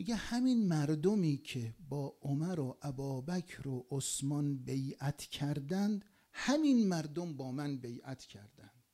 میگه 0.00 0.16
همین 0.16 0.68
مردمی 0.68 1.36
که 1.36 1.74
با 1.88 2.18
عمر 2.22 2.60
و 2.60 2.78
ابابکر 2.82 3.68
و 3.68 3.86
عثمان 3.90 4.58
بیعت 4.58 5.22
کردند 5.22 6.04
همین 6.32 6.88
مردم 6.88 7.36
با 7.36 7.52
من 7.52 7.78
بیعت 7.78 8.24
کردند. 8.24 8.84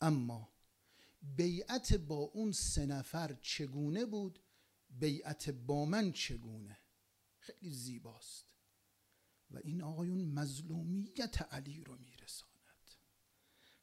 اما 0.00 0.48
بیعت 1.36 1.94
با 1.94 2.16
اون 2.16 2.52
سه 2.52 2.86
نفر 2.86 3.36
چگونه 3.42 4.04
بود؟ 4.04 4.38
بیعت 4.90 5.50
با 5.50 5.84
من 5.84 6.12
چگونه؟ 6.12 6.78
خیلی 7.38 7.74
زیباست. 7.74 8.46
و 9.50 9.58
این 9.64 9.82
آقایون 9.82 10.24
مظلومیت 10.24 11.42
علی 11.42 11.84
رو 11.84 11.96
میرساند. 11.96 12.90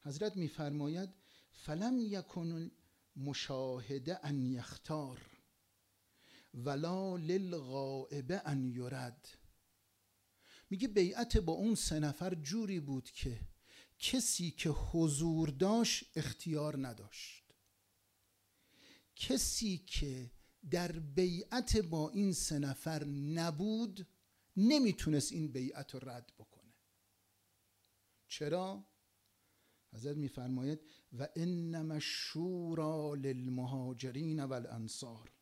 حضرت 0.02 0.38
میفرماید 0.38 1.10
فلم 1.52 2.00
یکن 2.00 2.72
مشاهده 3.16 4.20
ان 4.26 4.46
یختار. 4.46 5.33
ولا 6.54 7.18
للغائب 7.18 8.42
ان 8.46 8.66
یرد. 8.66 9.28
میگه 10.70 10.88
بیعت 10.88 11.38
با 11.38 11.54
اون 11.54 11.76
سه 11.76 12.00
نفر 12.00 12.36
جوری 12.36 12.80
بود 12.80 13.10
که 13.10 13.40
کسی 14.00 14.52
که 14.52 14.70
حضور 14.70 15.50
داشت 15.50 16.18
اختیار 16.18 16.88
نداشت. 16.88 17.54
کسی 19.16 19.78
که 19.78 20.32
در 20.72 20.92
بیعت 20.92 21.78
با 21.78 22.10
این 22.10 22.34
سه 22.34 22.60
نفر 22.60 23.04
نبود 23.06 24.08
نمی‌تونست 24.58 25.32
این 25.32 25.52
بیعت 25.52 25.96
رو 25.96 26.10
رد 26.10 26.34
بکنه. 26.38 26.74
چرا؟ 28.28 28.88
حضرت 29.94 30.18
میفرماید 30.18 30.80
و 31.14 31.28
انما 31.36 31.94
الشورا 31.94 33.14
للمهاجرین 33.14 34.44
والانصار. 34.44 35.33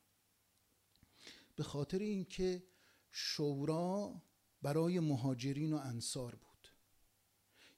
به 1.56 1.64
خاطر 1.64 2.00
اینکه 2.00 2.64
شورا 3.12 4.22
برای 4.62 5.00
مهاجرین 5.00 5.74
و 5.74 5.78
انصار 5.78 6.36
بود. 6.36 6.68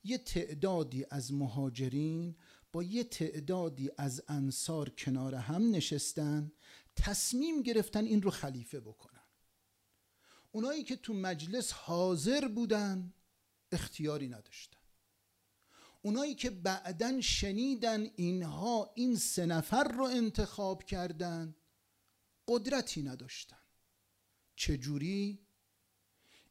یه 0.03 0.17
تعدادی 0.17 1.05
از 1.09 1.33
مهاجرین 1.33 2.35
با 2.71 2.83
یه 2.83 3.03
تعدادی 3.03 3.89
از 3.97 4.23
انصار 4.27 4.89
کنار 4.89 5.35
هم 5.35 5.71
نشستن 5.71 6.51
تصمیم 6.95 7.61
گرفتن 7.61 8.05
این 8.05 8.21
رو 8.21 8.31
خلیفه 8.31 8.79
بکنن. 8.79 9.23
اونایی 10.51 10.83
که 10.83 10.95
تو 10.95 11.13
مجلس 11.13 11.71
حاضر 11.71 12.47
بودن 12.47 13.13
اختیاری 13.71 14.29
نداشتن. 14.29 14.77
اونایی 16.01 16.35
که 16.35 16.49
بعدا 16.49 17.21
شنیدن 17.21 18.09
اینها 18.15 18.91
این 18.95 19.15
سه 19.15 19.45
نفر 19.45 19.83
رو 19.83 20.03
انتخاب 20.03 20.83
کردن 20.83 21.55
قدرتی 22.47 23.03
نداشتن. 23.03 23.62
چجوری 24.55 25.47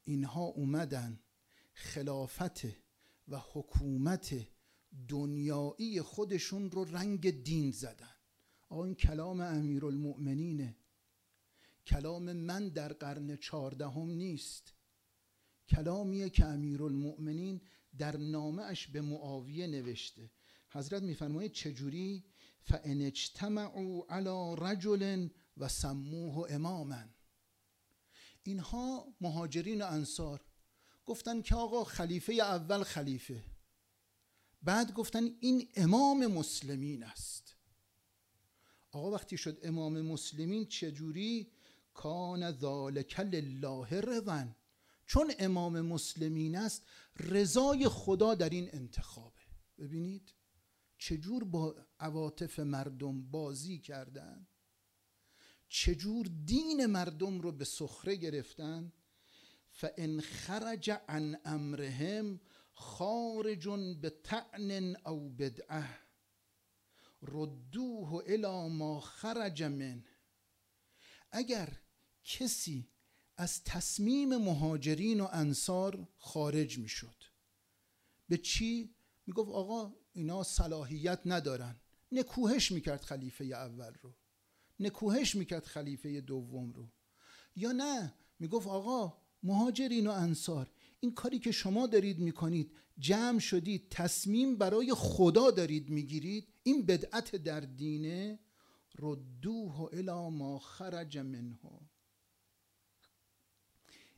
اینها 0.02 0.44
اومدن 0.44 1.20
خلافت 1.72 2.64
و 3.28 3.40
حکومت 3.52 4.34
دنیایی 5.08 6.02
خودشون 6.02 6.70
رو 6.70 6.84
رنگ 6.84 7.42
دین 7.42 7.70
زدن؟ 7.70 8.14
آقا 8.68 8.84
این 8.84 8.94
کلام 8.94 9.40
امیر 9.40 9.86
المؤمنینه 9.86 10.76
کلام 11.86 12.32
من 12.32 12.68
در 12.68 12.92
قرن 12.92 13.36
چهاردهم 13.36 14.10
نیست. 14.10 14.74
کلامیه 15.68 16.30
که 16.30 16.44
امیر 16.44 16.82
المؤمنین 16.82 17.60
در 17.98 18.16
نامه 18.16 18.62
اش 18.62 18.88
به 18.88 19.00
معاویه 19.00 19.66
نوشته. 19.66 20.30
حضرت 20.70 21.02
میفرمایید 21.02 21.52
چجوری؟ 21.52 22.24
فان 22.62 23.02
اجتمعوا 23.02 24.06
علی 24.08 24.56
رجل 24.58 25.28
و 25.56 25.68
سموه 25.68 26.52
اماما 26.52 27.04
اینها 28.42 29.14
مهاجرین 29.20 29.82
و 29.82 29.86
انصار. 29.86 30.44
گفتن 31.06 31.42
که 31.42 31.54
آقا 31.54 31.84
خلیفه 31.84 32.32
اول 32.32 32.82
خلیفه. 32.82 33.44
بعد 34.62 34.92
گفتن 34.92 35.24
این 35.40 35.68
امام 35.74 36.26
مسلمین 36.26 37.04
است. 37.04 37.56
آقا 38.92 39.10
وقتی 39.10 39.36
شد 39.36 39.58
امام 39.62 40.00
مسلمین 40.00 40.66
چجوری؟ 40.66 41.52
کان 41.94 42.52
ذالک 42.52 43.20
لله 43.20 44.00
روان 44.00 44.56
چون 45.06 45.32
امام 45.38 45.80
مسلمین 45.80 46.56
است 46.56 46.86
رضای 47.16 47.88
خدا 47.88 48.34
در 48.34 48.48
این 48.48 48.68
انتخابه. 48.72 49.40
ببینید 49.78 50.34
چجور 50.98 51.44
با 51.44 51.74
عواطف 52.00 52.58
مردم 52.58 53.30
بازی 53.30 53.78
کردن. 53.78 54.46
چجور 55.74 56.26
دین 56.44 56.86
مردم 56.86 57.40
رو 57.40 57.52
به 57.52 57.64
سخره 57.64 58.16
گرفتن؟ 58.16 58.92
فان 59.70 60.20
خرج 60.20 60.90
عن 60.90 61.38
امرهم 61.44 62.40
خارج 62.72 63.68
به 64.00 64.10
طعن 64.10 64.96
او 65.06 65.30
بدعه 65.30 65.98
ردوه 67.22 68.14
الى 68.14 68.68
ما 68.68 69.00
خرج 69.00 69.62
من 69.62 70.04
اگر 71.30 71.78
کسی 72.24 72.88
از 73.36 73.64
تصمیم 73.64 74.36
مهاجرین 74.36 75.20
و 75.20 75.28
انصار 75.32 76.08
خارج 76.18 76.78
می‌شد 76.78 77.24
به 78.28 78.38
چی؟ 78.38 78.94
می‌گفت 79.26 79.50
آقا 79.50 79.92
اینا 80.12 80.42
صلاحیت 80.42 81.20
ندارن. 81.26 81.80
نکوهش 82.12 82.72
می‌کرد 82.72 83.02
خلیفه 83.02 83.44
اول 83.44 83.94
رو. 83.94 84.14
نکوهش 84.80 85.34
می‌کرد 85.34 85.64
خلیفه 85.64 86.20
دوم 86.20 86.72
رو. 86.72 86.88
یا 87.56 87.72
نه؟ 87.72 88.14
می‌گفت 88.38 88.66
آقا 88.66 89.18
مهاجرین 89.42 90.06
و 90.06 90.10
انصار 90.10 90.70
این 91.00 91.14
کاری 91.14 91.38
که 91.38 91.52
شما 91.52 91.86
دارید 91.86 92.18
می‌کنید 92.18 92.72
جمع 92.98 93.38
شدید 93.38 93.88
تصمیم 93.90 94.56
برای 94.56 94.94
خدا 94.94 95.50
دارید 95.50 95.90
می‌گیرید 95.90 96.48
این 96.62 96.86
بدعت 96.86 97.36
در 97.36 97.60
دینه؟ 97.60 98.38
ردوه 98.98 99.80
الی 99.80 100.36
ما 100.36 100.58
خرج 100.58 101.18
منه. 101.18 101.58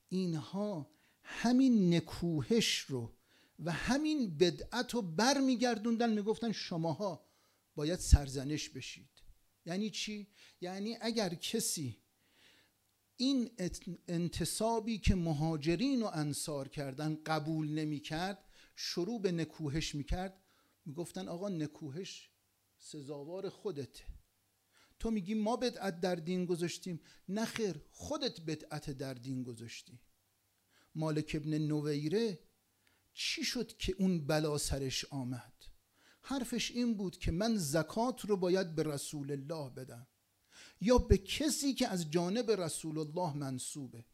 اینها 0.09 0.91
همین 1.23 1.95
نکوهش 1.95 2.79
رو 2.79 3.13
و 3.59 3.73
همین 3.73 4.39
بدعت 4.39 4.95
رو 4.95 5.03
برمیگردوندن 5.03 6.13
می‌گفتن 6.13 6.53
شماها 6.53 7.27
باید 7.75 7.99
سرزنش 7.99 8.69
بشید. 8.69 9.14
یعنی 9.67 9.91
چی؟ 9.91 10.27
یعنی 10.61 10.97
اگر 11.01 11.35
کسی 11.35 11.99
این 13.17 13.51
انتصابی 14.09 14.99
که 14.99 15.15
مهاجرین 15.15 16.03
و 16.03 16.11
انصار 16.15 16.69
کردن 16.69 17.19
قبول 17.27 17.69
نمی 17.69 18.01
کرد 18.01 18.45
شروع 18.77 19.21
به 19.21 19.33
نکوهش 19.33 19.95
می 19.95 20.05
کرد 20.05 20.43
می‌گفتن 20.87 21.29
آقا 21.29 21.49
نکوهش 21.49 22.31
سزاوار 22.79 23.49
خودته. 23.49 24.05
تو 24.99 25.11
میگی 25.11 25.35
ما 25.35 25.57
بدعت 25.57 26.01
در 26.01 26.15
دین 26.15 26.45
گذاشتیم؟ 26.47 27.01
نخیر 27.29 27.81
خودت 27.91 28.41
بدعت 28.41 28.91
در 28.91 29.15
دین 29.15 29.43
گذاشتی. 29.43 30.01
مالک 30.95 31.33
ابن 31.35 31.59
نویره 31.59 32.39
چی 33.15 33.45
شد 33.45 33.77
که 33.77 33.95
اون 33.99 34.27
بلا 34.27 34.59
سرش 34.59 35.05
آمد؟ 35.05 35.53
حرفش 36.25 36.71
این 36.71 36.95
بود 36.95 37.19
که 37.19 37.33
من 37.33 37.57
زکات 37.57 38.25
رو 38.25 38.37
باید 38.37 38.75
به 38.75 38.83
رسول 38.83 39.33
الله 39.33 39.71
بدم. 39.71 40.07
یا 40.81 40.99
به 40.99 41.19
کسی 41.19 41.75
که 41.75 41.89
از 41.89 42.11
جانب 42.11 42.51
رسول 42.51 42.99
الله 42.99 43.37
منصوبه. 43.37 44.05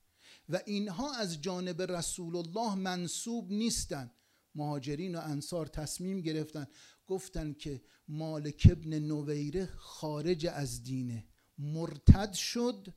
و 0.48 0.60
اینها 0.66 1.14
از 1.14 1.40
جانب 1.40 1.82
رسول 1.82 2.36
الله 2.36 2.74
منصوب 2.74 3.52
نیستن. 3.52 4.10
مهاجرین 4.54 5.14
و 5.14 5.20
انصار 5.20 5.66
تصمیم 5.66 6.20
گرفتن. 6.20 6.66
گفتن 7.06 7.52
که 7.52 7.82
مالک 8.08 8.68
ابن 8.70 8.98
نویره 8.98 9.66
خارج 9.66 10.46
از 10.46 10.82
دینه. 10.82 11.26
مرتد 11.58 12.32
شد 12.32 12.94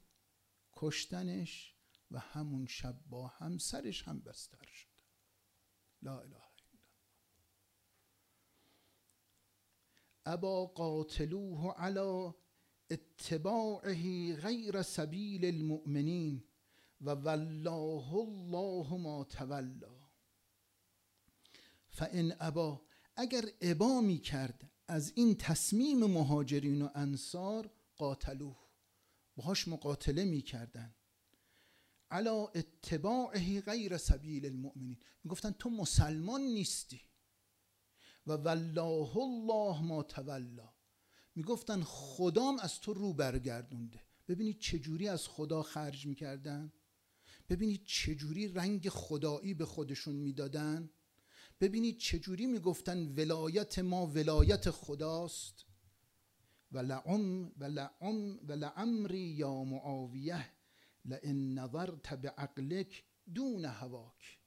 کشتنش 0.74 1.76
و 2.12 2.20
همون 2.20 2.66
شب 2.66 3.00
با 3.10 3.28
همسرش 3.28 4.04
هم 4.04 4.20
بستر 4.20 4.66
شد. 4.66 4.88
لا 6.02 6.20
اله 6.20 6.53
ابا 10.26 10.66
قاتلوه 10.66 11.74
علی 11.78 12.34
اتباعه 12.92 14.36
غیر 14.36 14.82
سبیل 14.82 15.46
المؤمنین 15.46 16.44
و 17.02 17.10
والله 17.10 18.14
الله 18.14 18.98
ما 18.98 19.24
تولا 19.24 20.10
فان 21.90 22.34
ابا 22.40 22.82
اگر 23.16 23.46
ابا 23.62 24.02
می 24.02 24.18
کرد 24.18 24.72
از 24.88 25.14
این 25.16 25.36
تصمیم 25.36 26.06
مهاجرین 26.06 26.82
و 26.82 26.90
انصار 26.96 27.72
قاتلوه. 27.96 28.58
باهاش 29.36 29.68
مقاتله 29.68 30.26
می 30.26 30.42
کردن 30.42 30.96
علا 32.12 32.48
اتباعه 32.48 33.62
غیر 33.62 33.98
سبیل 33.98 34.46
المؤمنین. 34.46 34.98
می‌گفتن 35.24 35.52
تو 35.52 35.70
مسلمان 35.70 36.42
نیستی. 36.42 37.02
و 38.28 38.32
والله 38.32 39.18
الله 39.18 39.82
ما 39.82 40.04
تولا 40.04 40.74
می‌گفتن 41.36 41.84
خدام 41.84 42.60
از 42.60 42.80
تو 42.80 42.94
رو 42.94 43.14
برگردونده. 43.14 44.02
ببینید 44.28 44.60
چجوری 44.60 45.08
از 45.08 45.28
خدا 45.28 45.64
خرج 45.64 46.06
می‌کردن؟ 46.06 46.74
ببینید 47.50 47.86
چجوری 47.86 48.48
رنگ 48.48 48.90
خدایی 48.90 49.54
به 49.54 49.66
خودشون 49.66 50.16
می‌دادن؟ 50.16 50.90
ببینید 51.60 51.98
چجوری 51.98 52.46
می‌گفتن 52.46 53.14
ولایت 53.16 53.80
ما 53.80 54.08
ولایت 54.08 54.70
خداست؟ 54.70 55.66
و 56.72 56.78
لعم 56.78 57.52
و 57.58 57.64
لعم 57.64 58.40
و 58.48 58.52
لعمری 58.52 59.20
یا 59.20 59.64
معاویه 59.64 60.46
لئن 61.06 61.60
نظرت 61.60 62.14
به 62.14 62.30
عقلک 62.30 63.04
دون 63.34 63.66
هواک. 63.66 64.40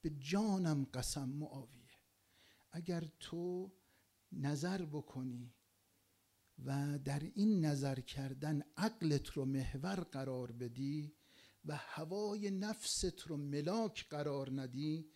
به 0.00 0.10
جانم 0.10 0.84
قسم 0.94 1.28
معاویه. 1.28 1.83
اگر 2.74 3.04
تو 3.20 3.72
نظر 4.32 4.84
بکنی 4.84 5.54
و 6.64 6.98
در 7.04 7.20
این 7.34 7.64
نظر 7.64 8.00
کردن 8.00 8.62
عقلت 8.76 9.28
رو 9.28 9.44
محور 9.44 10.00
قرار 10.00 10.52
بدی 10.52 11.14
و 11.64 11.76
هوای 11.76 12.50
نفست 12.50 13.20
رو 13.20 13.36
ملاک 13.36 14.08
قرار 14.08 14.60
ندی 14.60 15.10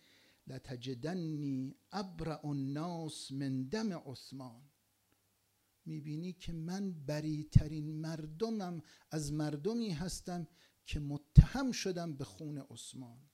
لتجدنی 0.47 1.75
ابرع 1.91 2.45
الناس 2.45 3.31
من 3.31 3.63
دم 3.63 3.93
عثمان. 3.93 4.61
می‌بینی 5.85 6.33
که 6.33 6.53
من 6.53 6.93
بریترین 7.05 8.01
مردمم 8.01 8.81
از 9.11 9.33
مردمی 9.33 9.89
هستم 9.89 10.47
که 10.85 10.99
متهم 10.99 11.71
شدم 11.71 12.13
به 12.13 12.23
خون 12.23 12.57
عثمان. 12.57 13.29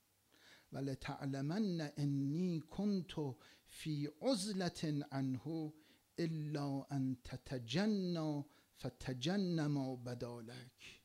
ولتعلمن 0.72 1.92
انی 1.96 2.60
کنت 2.60 3.18
فی 3.78 4.08
عزلت 4.20 4.84
عنه 5.12 5.72
الا 6.18 6.86
ان 6.90 7.16
تتجنا 7.24 8.46
فتجنما 8.78 9.96
بدالک. 9.96 11.02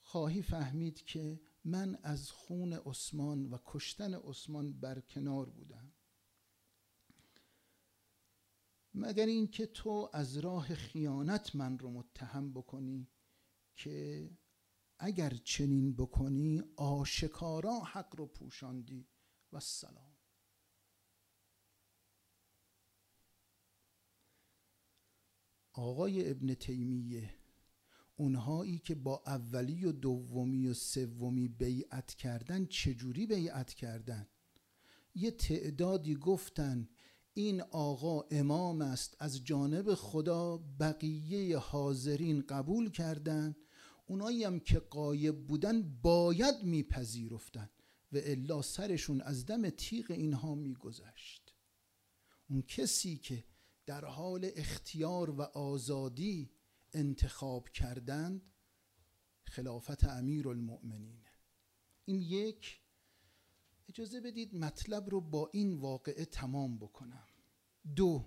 خواهی 0.00 0.42
فهمید 0.42 1.04
که 1.04 1.40
من 1.64 1.98
از 2.02 2.30
خون 2.30 2.72
عثمان 2.72 3.46
و 3.46 3.58
کشتن 3.64 4.14
عثمان 4.14 4.80
برکنار 4.80 5.50
بودم. 5.50 5.92
مگر 8.94 9.26
اینکه 9.26 9.66
تو 9.66 10.10
از 10.12 10.36
راه 10.36 10.74
خیانت 10.74 11.56
من 11.56 11.78
رو 11.78 11.90
متهم 11.90 12.52
بکنی 12.52 13.08
که 13.76 14.30
اگر 14.98 15.30
چنین 15.30 15.96
بکنی 15.96 16.62
آشکارا 16.76 17.80
حق 17.80 18.16
رو 18.16 18.26
پوشاندی. 18.26 19.08
و 19.52 19.60
سلام. 19.60 20.11
آقای 25.72 26.30
ابن 26.30 26.54
تیمیه 26.54 27.34
اونهایی 28.16 28.78
که 28.78 28.94
با 28.94 29.22
اولی 29.26 29.84
و 29.84 29.92
دومی 29.92 30.66
و 30.66 30.74
سومی 30.74 31.48
بیعت 31.48 32.14
کردن 32.14 32.66
چجوری 32.66 33.26
بیعت 33.26 33.74
کردن؟ 33.74 34.28
یه 35.14 35.30
تعدادی 35.30 36.14
گفتن 36.14 36.88
این 37.34 37.60
آقا 37.60 38.20
امام 38.30 38.82
است 38.82 39.16
از 39.18 39.44
جانب 39.44 39.94
خدا 39.94 40.56
بقیه 40.80 41.58
حاضرین 41.58 42.40
قبول 42.40 42.90
کردند 42.90 43.56
اونایی 44.06 44.44
هم 44.44 44.60
که 44.60 44.78
قایب 44.78 45.46
بودن 45.46 45.82
باید 46.02 46.62
میپذیرفتن 46.62 47.70
و 48.12 48.18
الا 48.24 48.62
سرشون 48.62 49.20
از 49.20 49.46
دم 49.46 49.70
تیغ 49.70 50.10
اینها 50.10 50.54
میگذشت. 50.54 51.54
اون 52.48 52.62
کسی 52.62 53.16
که 53.16 53.44
در 53.92 54.04
حال 54.04 54.50
اختیار 54.56 55.30
و 55.30 55.42
آزادی 55.42 56.50
انتخاب 56.92 57.68
کردند 57.68 58.42
خلافت 59.44 60.04
امیر 60.04 60.48
المؤمنین 60.48 61.20
این 62.04 62.20
یک 62.20 62.80
اجازه 63.88 64.20
بدید 64.20 64.54
مطلب 64.54 65.10
رو 65.10 65.20
با 65.20 65.50
این 65.52 65.74
واقعه 65.74 66.24
تمام 66.24 66.78
بکنم. 66.78 67.26
دو 67.96 68.24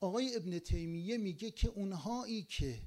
آقای 0.00 0.36
ابن 0.36 0.58
تیمیه 0.58 1.18
میگه 1.18 1.50
که 1.50 1.68
اونهایی 1.68 2.42
که 2.42 2.82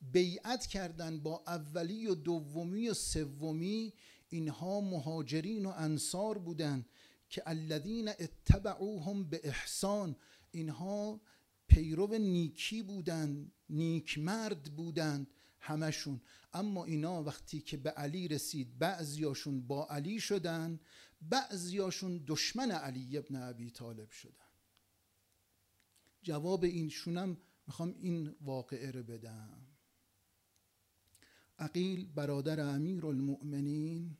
بیعت 0.00 0.66
کردن 0.66 1.20
با 1.20 1.42
اولی 1.46 2.06
و 2.06 2.14
دومی 2.14 2.88
و 2.88 2.94
سومی 2.94 3.92
اینها 4.28 4.80
مهاجرین 4.80 5.66
و 5.66 5.72
انصار 5.76 6.38
بودند 6.38 6.88
که 7.28 7.42
الذین 7.46 8.08
اتبعوهم 8.08 9.24
به 9.24 9.40
احسان 9.44 10.16
اینها 10.56 11.20
پیرو 11.68 12.06
نیکی 12.18 12.82
بودند 12.82 13.52
نیک 13.68 14.18
مرد 14.18 14.76
بودند 14.76 15.26
همشون. 15.60 16.20
اما 16.52 16.84
اینا 16.84 17.22
وقتی 17.22 17.60
که 17.60 17.76
به 17.76 17.90
علی 17.90 18.28
رسید 18.28 18.78
بعضیاشون 18.78 19.66
با 19.66 19.86
علی 19.90 20.20
شدن 20.20 20.80
بعضیاشون 21.22 22.24
دشمن 22.26 22.70
علی 22.70 23.18
ابن 23.18 23.36
ابی 23.36 23.70
طالب 23.70 24.10
شدن. 24.10 24.32
جواب 26.22 26.64
اینشونم 26.64 27.36
می‌خوام 27.66 27.94
این 27.98 28.34
واقعه 28.40 28.90
رو 28.90 29.02
بدم. 29.02 29.66
عقیل 31.58 32.06
برادر 32.14 32.60
امیر 32.60 33.06
المؤمنین 33.06 34.16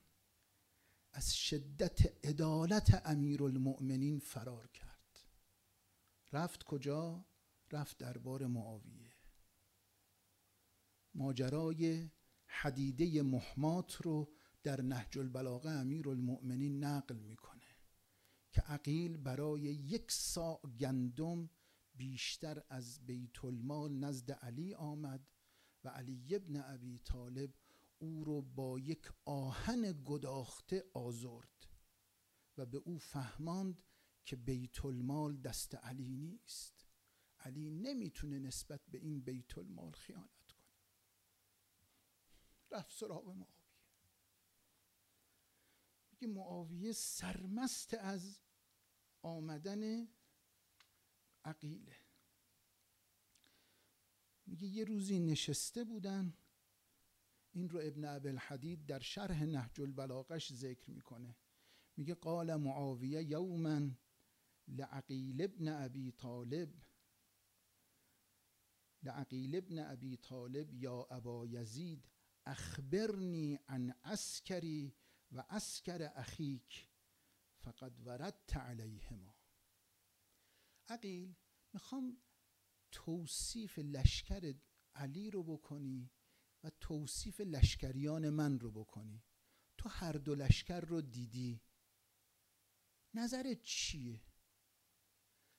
از 1.12 1.36
شدت 1.36 2.26
عدالت 2.26 3.02
امیر 3.06 3.42
المؤمنین 3.42 4.18
فرار 4.18 4.66
کرد. 4.66 4.85
رفت 6.36 6.62
کجا؟ 6.62 7.26
رفت 7.72 7.98
دربار 7.98 8.46
معاویه 8.46 9.12
ماجرای 11.14 12.10
حدیده 12.46 13.22
محمات 13.22 13.96
رو 13.96 14.32
در 14.62 14.80
نهج 14.80 15.18
البلاغه 15.18 15.70
امیر 15.70 16.08
المؤمنین 16.08 16.84
نقل 16.84 17.16
می‌کنه 17.16 17.66
که 18.52 18.60
عقیل 18.60 19.16
برای 19.16 19.60
یک 19.62 20.10
ساع 20.10 20.60
گندم 20.80 21.50
بیشتر 21.94 22.62
از 22.68 23.06
بیت 23.06 23.44
المال 23.44 23.92
نزد 23.92 24.32
علی 24.32 24.74
آمد 24.74 25.30
و 25.84 25.88
علی 25.88 26.34
ابن 26.34 26.56
ابی 26.56 26.98
طالب 26.98 27.54
او 27.98 28.24
رو 28.24 28.42
با 28.42 28.78
یک 28.78 29.12
آهن 29.24 30.02
گداخته 30.04 30.84
آزرد 30.94 31.66
و 32.58 32.66
به 32.66 32.78
او 32.78 32.98
فهماند 32.98 33.82
که 34.26 34.36
بیت 34.36 34.84
المال 34.84 35.36
دست 35.36 35.74
علی 35.74 36.16
نیست. 36.16 36.86
علی 37.40 37.70
نمی‌تونه 37.70 38.38
نسبت 38.38 38.80
به 38.90 38.98
این 38.98 39.20
بیت 39.20 39.58
المال 39.58 39.92
خیانت 39.92 40.52
کنه. 40.52 40.66
رفت 42.70 42.92
سراغ 42.92 43.28
معاویه. 43.28 43.56
میگه 46.10 46.26
معاویه 46.26 46.92
سرمست 46.92 47.94
از 47.94 48.40
آمدن 49.22 50.08
عقیله. 51.44 51.96
میگه 54.46 54.66
یه 54.66 54.84
روزی 54.84 55.18
نشسته 55.18 55.84
بودن 55.84 56.36
این 57.52 57.68
رو 57.68 57.80
ابن 57.82 58.04
ابل 58.04 58.38
حدید 58.38 58.86
در 58.86 59.00
شرح 59.00 59.44
نهج 59.44 59.80
البلاغش 59.80 60.52
ذکر 60.52 60.90
می‌کنه. 60.90 61.36
میگه 61.96 62.14
قال 62.14 62.56
معاویه 62.56 63.22
یوما 63.22 63.90
لعقیل 64.68 65.42
ابن 65.42 65.68
ابی 65.68 66.12
طالب 66.12 66.82
لعقیل 69.02 69.56
ابن 69.56 69.78
ابی 69.78 70.16
طالب 70.16 70.74
یا 70.74 71.06
ابا 71.10 71.46
یزید 71.46 72.10
اخبرنی 72.46 73.58
عن 73.68 73.94
اسکری 74.04 74.96
و 75.32 75.44
اسکر 75.50 76.12
اخیک 76.14 76.88
فقد 77.58 78.00
وردت 78.06 78.56
علیهما. 78.56 79.34
عقیل 80.88 81.36
می‌خوام 81.72 82.22
توصیف 82.92 83.78
لشکر 83.78 84.54
علی 84.94 85.30
رو 85.30 85.42
بکنی 85.42 86.10
و 86.64 86.70
توصیف 86.70 87.40
لشکریان 87.40 88.30
من 88.30 88.58
رو 88.58 88.70
بکنی. 88.70 89.24
تو 89.78 89.88
هر 89.88 90.12
دو 90.12 90.34
لشکر 90.34 90.80
رو 90.80 91.00
دیدی. 91.00 91.62
نظرت 93.14 93.62
چیه؟ 93.62 94.25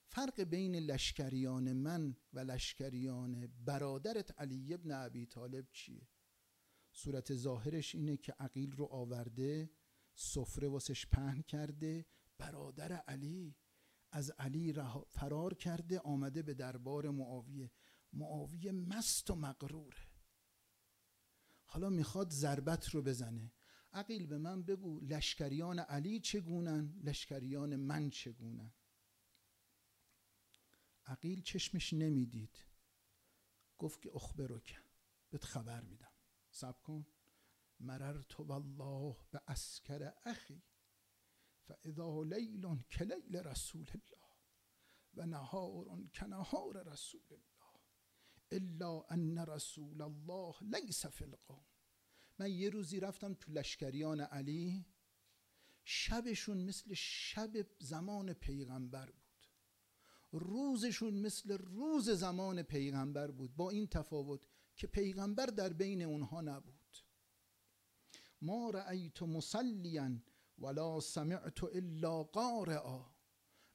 فرق 0.09 0.41
بین 0.41 0.75
لشکریان 0.75 1.73
من 1.73 2.15
و 2.33 2.39
لشکریان 2.39 3.47
برادرت 3.65 4.41
علی 4.41 4.73
ابن 4.73 4.91
ابی 4.91 5.25
طالب 5.25 5.67
چیه؟ 5.71 6.07
صورت 6.91 7.35
ظاهرش 7.35 7.95
اینه 7.95 8.17
که 8.17 8.35
عقیل 8.39 8.71
رو 8.71 8.85
آورده 8.85 9.69
سفره 10.15 10.67
واسش 10.67 11.05
پهن 11.05 11.41
کرده 11.41 12.05
برادر 12.37 12.91
علی. 12.93 13.55
از 14.11 14.31
علی 14.31 14.73
فرار 15.09 15.53
کرده 15.53 15.99
آمده 15.99 16.41
به 16.41 16.53
دربار 16.53 17.09
معاویه. 17.09 17.71
معاویه 18.13 18.71
مست 18.71 19.31
و 19.31 19.35
مقروره 19.35 20.07
حالا 21.65 21.89
می‌خواد 21.89 22.31
ضربت 22.31 22.89
رو 22.89 23.01
بزنه. 23.01 23.53
عقیل 23.93 24.27
به 24.27 24.37
من 24.37 24.63
بگو 24.63 24.99
لشکریان 24.99 25.79
علی 25.79 26.19
چگونن؟ 26.19 26.99
لشکریان 27.03 27.75
من 27.75 28.09
چگونن؟ 28.09 28.73
عقیل 31.07 31.41
چشمش 31.41 31.93
نمی‌دید. 31.93 32.57
گفت 33.77 34.01
که 34.01 34.15
اخبرو 34.15 34.59
که 34.59 34.77
بهت 35.29 35.43
خبر 35.43 35.83
میدم. 35.83 36.11
سب 36.49 36.81
کن. 36.81 37.07
مررت 37.79 38.39
والله 38.39 39.17
به 39.31 39.41
اسکر 39.47 40.13
اخی 40.25 40.61
فاذا 41.61 42.23
لیل 42.23 42.83
کلیل 42.91 43.35
رسول 43.35 43.87
الله 43.89 44.27
و 45.13 45.25
نهار 45.25 46.07
کنهار 46.13 46.83
رسول 46.91 47.21
الله 47.29 47.81
الا 48.51 49.01
ان 49.09 49.37
رسول 49.37 50.01
الله 50.01 50.55
لیس 50.61 51.05
فی 51.05 51.23
القوم. 51.23 51.65
من 52.39 52.51
یه 52.51 52.69
روزی 52.69 52.99
رفتم 52.99 53.33
تو 53.33 53.51
لشکریان 53.51 54.21
علی 54.21 54.85
شبشون 55.83 56.57
مثل 56.57 56.93
شب 56.93 57.67
زمان 57.79 58.33
پیغمبر 58.33 59.11
بود. 59.11 59.26
روزشون 60.37 61.13
مثل 61.13 61.57
روز 61.57 62.09
زمان 62.09 62.63
پیغمبر 62.63 63.31
بود 63.31 63.55
با 63.55 63.69
این 63.69 63.87
تفاوت 63.87 64.41
که 64.75 64.87
پیغمبر 64.87 65.45
در 65.45 65.73
بین 65.73 66.01
اونها 66.01 66.41
نبود. 66.41 66.97
ما 68.41 68.69
رأیت 68.69 69.23
مسلیا 69.23 70.11
ولا 70.57 70.99
سمعت 70.99 71.63
الا 71.63 72.23
قارعا. 72.23 73.05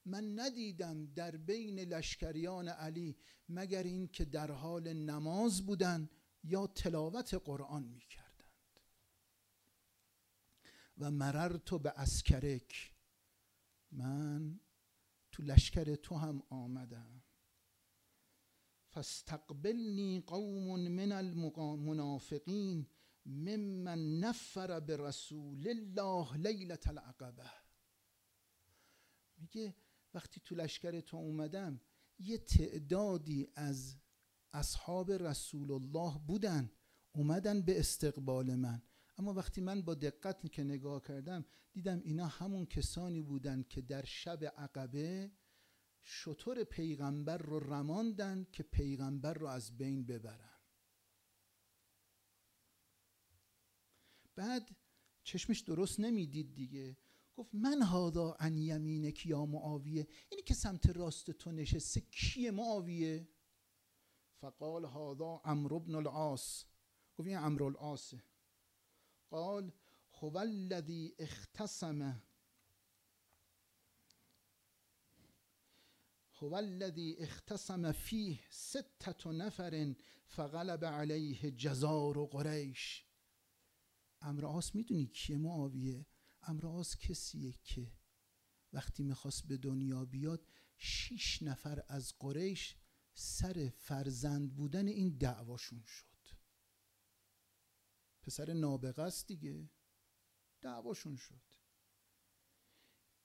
من 0.05 0.41
ندیدم 0.41 1.07
در 1.07 1.37
بین 1.37 1.81
لشکریان 1.81 2.69
علی 2.69 3.17
مگر 3.49 3.83
این 3.83 4.09
که 4.09 4.25
در 4.25 4.51
حال 4.51 4.93
نماز 4.93 5.67
بودن 5.67 6.09
یا 6.45 6.67
تلاوت 6.67 7.35
قرآن 7.35 7.83
می 7.83 8.01
کردند 8.01 8.81
و 10.99 11.11
مررت 11.11 11.75
به 11.75 11.93
اسکرک. 11.97 12.93
من 13.93 14.61
تو 15.33 15.43
لشکر 15.43 15.95
تو 15.95 16.15
هم 16.15 16.43
آمدم. 16.51 17.23
فاستقبلنی 18.89 20.21
قوم 20.21 20.89
من 20.89 21.13
المنافقین 21.13 22.87
ممن 23.27 24.21
نفر 24.21 24.81
به 24.81 24.97
رسول 24.97 25.69
الله 25.69 26.37
لیلت 26.37 26.89
العقبه 26.89 27.51
میگه 29.37 29.77
وقتی 30.15 30.41
تو 30.45 30.55
لشکر 30.55 31.01
تو 31.01 31.17
اومدم 31.17 31.81
یه 32.19 32.39
تعدادی 32.39 33.49
از 33.55 33.97
اصحاب 34.53 35.11
رسول 35.11 35.71
الله 35.71 36.19
بودن 36.19 36.73
اومدن 37.13 37.63
به 37.63 37.81
استقبال 37.81 38.55
من. 38.55 38.83
اما 39.23 39.33
وقتی 39.33 39.61
من 39.61 39.83
با 39.83 39.95
دقت 39.95 40.53
که 40.53 40.65
نگاه 40.65 41.03
کردم 41.03 41.45
دیدم 41.73 42.01
اینا 42.05 42.27
همون 42.27 42.67
کسانی 42.67 43.23
بودن 43.23 43.63
که 43.63 43.81
در 43.81 44.05
شب 44.05 44.45
عقبه 44.45 45.33
شطور 46.03 46.65
پیغمبر 46.65 47.39
رو 47.39 47.61
رماندن 47.61 48.47
که 48.53 48.63
پیغمبر 48.63 49.35
رو 49.35 49.47
از 49.47 49.79
بین 49.79 50.07
ببرن. 50.07 50.59
بعد 54.35 54.77
چشمش 55.25 55.61
درست 55.61 56.01
نمی‌دید 56.01 56.55
دیگه. 56.55 56.97
گفت 57.37 57.55
من 57.55 57.83
هادا 57.83 58.33
عن 58.33 58.57
یمینک 58.57 59.27
یا 59.27 59.47
معاویه؟ 59.47 60.09
اینی 60.29 60.43
که 60.43 60.55
سمت 60.55 60.87
راست 60.87 61.31
تو 61.31 61.53
نشسته 61.53 62.01
کیه 62.01 62.51
معاویه؟ 62.51 63.29
فقال 64.41 64.85
هادا 64.85 65.41
عمرو 65.45 65.81
بن 65.81 65.95
العاص. 65.95 66.65
گفت 67.17 67.29
این 67.29 67.39
عمرو 67.39 67.67
العاصه. 67.67 68.32
قال 69.33 69.73
هو 70.21 70.39
الذی 70.39 71.15
اختصم. 71.19 72.23
هو 76.35 76.55
الذی 76.55 77.17
اختصم 77.19 77.93
فیه 77.93 78.41
ستت 78.51 79.27
نفر 79.27 79.95
فغلب 80.27 80.85
علیه 80.85 81.51
جزار 81.51 82.19
و 82.19 82.27
قریش. 82.27 83.05
امرآس 84.21 84.75
می‌دونی 84.75 85.07
کیه 85.07 85.37
معاویه؟ 85.37 86.07
امرآس 86.43 86.97
کسیه 86.97 87.53
که 87.65 87.93
وقتی 88.73 89.03
می‌خواست 89.03 89.47
به 89.47 89.57
دنیا 89.57 90.05
بیاد 90.05 90.47
شیش 90.77 91.43
نفر 91.43 91.85
از 91.89 92.15
قریش 92.19 92.77
سر 93.15 93.73
فرزند 93.77 94.55
بودن 94.55 94.89
این 94.89 95.17
دعواشون 95.17 95.83
شد. 95.87 96.12
پسر 98.23 98.53
نابغه 98.53 99.03
است 99.03 99.27
دیگه. 99.27 99.71
دعواشون 100.61 101.17
شد. 101.17 101.41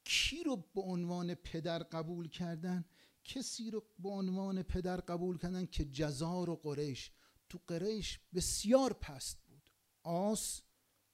کی 0.04 0.44
رو 0.44 0.56
به 0.56 0.82
عنوان 0.82 1.34
پدر 1.34 1.80
قبول 1.80 2.30
کردن؟ 2.30 2.86
کسی 3.24 3.72
رو 3.72 3.88
به 4.00 4.10
عنوان 4.10 4.64
پدر 4.64 4.98
قبول 4.98 5.38
کردن 5.38 5.66
که 5.66 5.86
جزار 5.86 6.50
و 6.50 6.56
قریش. 6.56 7.12
تو 7.50 7.60
قریش 7.68 8.20
بسیار 8.34 8.94
پست 8.94 9.42
بود. 9.48 9.70
آس 10.04 10.62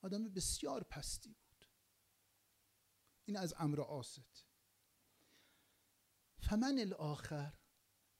آدم 0.01 0.23
بسیار 0.23 0.83
پستی 0.83 1.29
بود. 1.33 1.65
این 3.25 3.37
از 3.37 3.53
امر 3.57 3.81
آست. 3.81 4.45
فمن 6.39 6.79
الاخر؟ 6.79 7.53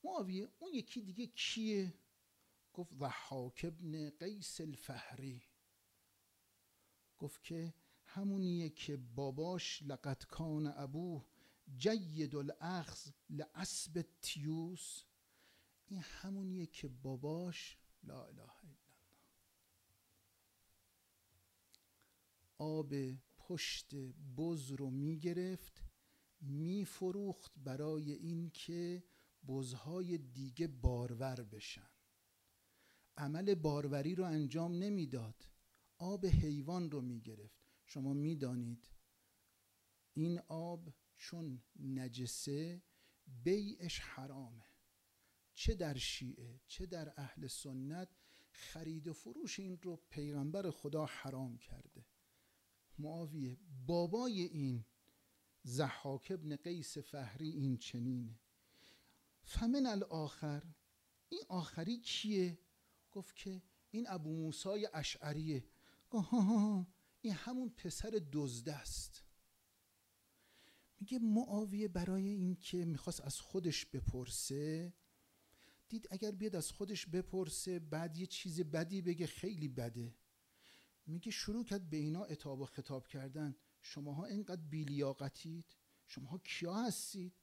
معاویه 0.03 0.49
اون 0.59 0.73
یکی 0.73 1.01
دیگه 1.01 1.27
کیه؟ 1.27 1.93
گفت 2.73 2.93
ضحاک 2.93 3.65
ابن 3.67 4.09
قیس 4.09 4.61
الفهری. 4.61 5.43
گفت 7.23 7.43
که 7.43 7.73
همونیه 8.05 8.69
که 8.69 8.97
باباش 8.97 9.83
لقد 9.83 10.23
کان 10.23 10.73
ابوه 10.75 11.25
جید 11.77 12.35
الاخذ 12.35 13.11
لعصب 13.29 14.05
تیوس. 14.21 15.03
این 15.85 15.99
همونیه 16.01 16.65
که 16.65 16.87
باباش 16.87 17.77
لا 18.03 18.25
اله 18.25 18.41
الا 18.41 18.53
الله. 18.63 18.77
آب 22.57 22.93
پشت 23.37 23.95
بز 24.37 24.71
رو 24.71 24.89
می‌گرفت 24.89 25.83
میفروخت 26.41 27.51
برای 27.55 28.11
اینکه 28.11 29.03
بزهای 29.47 30.17
دیگه 30.17 30.67
بارور 30.67 31.43
بشن. 31.43 31.89
عمل 33.17 33.55
باروری 33.55 34.15
رو 34.15 34.23
انجام 34.23 34.73
نمی‌داد. 34.73 35.52
آب 36.03 36.25
حیوان 36.25 36.91
رو 36.91 37.01
می‌گرفت. 37.01 37.63
شما 37.85 38.13
می‌دانید 38.13 38.89
این 40.13 40.39
آب 40.47 40.93
چون 41.17 41.63
نجسه 41.79 42.83
بیعش 43.43 43.99
حرامه. 43.99 44.65
چه 45.53 45.75
در 45.75 45.97
شیعه 45.97 46.61
چه 46.67 46.85
در 46.85 47.13
اهل 47.17 47.47
سنت 47.47 48.09
خرید 48.51 49.07
و 49.07 49.13
فروش 49.13 49.59
این 49.59 49.79
رو 49.81 49.95
پیغمبر 50.09 50.71
خدا 50.71 51.05
حرام 51.05 51.57
کرده. 51.57 52.05
معاویه 52.97 53.57
بابای 53.85 54.41
این 54.41 54.85
زحاک 55.63 56.31
ابن 56.31 56.55
قیس 56.55 56.97
فهری 56.97 57.49
این 57.49 57.77
چنینه. 57.77 58.39
فمن 59.43 59.85
الاخر 59.85 60.63
این 61.29 61.43
آخری 61.49 61.99
کیه؟ 61.99 62.59
گفت 63.11 63.35
که 63.35 63.61
این 63.91 64.05
ابو 64.09 64.33
موسای 64.35 64.89
اشعریه. 64.93 65.72
گفت 66.13 66.33
این 67.21 67.33
همون 67.33 67.69
پسر 67.69 68.21
دزده 68.31 68.73
است. 68.73 69.23
میگه 70.99 71.19
معاویه 71.19 71.87
برای 71.87 72.27
اینکه 72.27 72.85
می‌خواست 72.85 73.21
از 73.21 73.39
خودش 73.39 73.85
بپرسه 73.85 74.93
دید 75.89 76.07
اگر 76.11 76.31
بیاد 76.31 76.55
از 76.55 76.71
خودش 76.71 77.05
بپرسه 77.05 77.79
بعد 77.79 78.17
یه 78.17 78.25
چیز 78.25 78.61
بدی 78.61 79.01
بگه 79.01 79.27
خیلی 79.27 79.67
بده. 79.67 80.15
میگه 81.05 81.31
شروع 81.31 81.65
کرد 81.65 81.89
به 81.89 81.97
اینا 81.97 82.23
اتاب 82.23 82.61
و 82.61 82.65
خطاب 82.65 83.07
کردن. 83.07 83.55
شماها 83.81 84.25
اینقدر 84.25 84.61
بیلیاقتید؟ 84.61 85.65
شماها 86.05 86.37
کیا 86.37 86.73
هستید؟ 86.73 87.33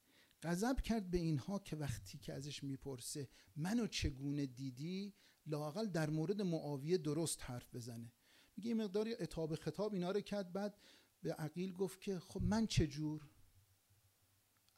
غضب 0.43 0.81
کرد 0.81 1.11
به 1.11 1.19
اینها 1.19 1.59
که 1.59 1.77
وقتی 1.77 2.19
که 2.19 2.33
ازش 2.33 2.63
می‌پرسه 2.63 3.29
منو 3.57 3.87
چگونه 3.87 4.47
دیدی؟ 4.47 5.15
لاقل 5.47 5.87
در 5.87 6.11
مورد 6.11 6.43
معاویه 6.43 6.99
درست 6.99 7.43
حرف 7.43 7.75
بزنه. 7.75 8.13
میگه 8.61 8.69
این 8.69 8.83
مقداری 8.83 9.15
اتاب 9.15 9.55
خطاب 9.55 9.95
اینا 9.95 10.11
رو 10.11 10.21
کرد. 10.21 10.53
بعد 10.53 10.81
به 11.23 11.35
عقیل 11.35 11.73
گفت 11.73 12.01
که 12.01 12.19
خب 12.19 12.43
من 12.43 12.67
چجور 12.67 13.31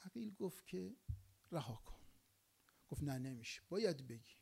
عقیل 0.00 0.34
گفت 0.34 0.66
که 0.66 0.96
رها 1.52 1.74
کن. 1.74 2.00
گفت 2.88 3.02
نه 3.02 3.18
نمیشه. 3.18 3.62
باید 3.68 4.06
بگی. 4.06 4.36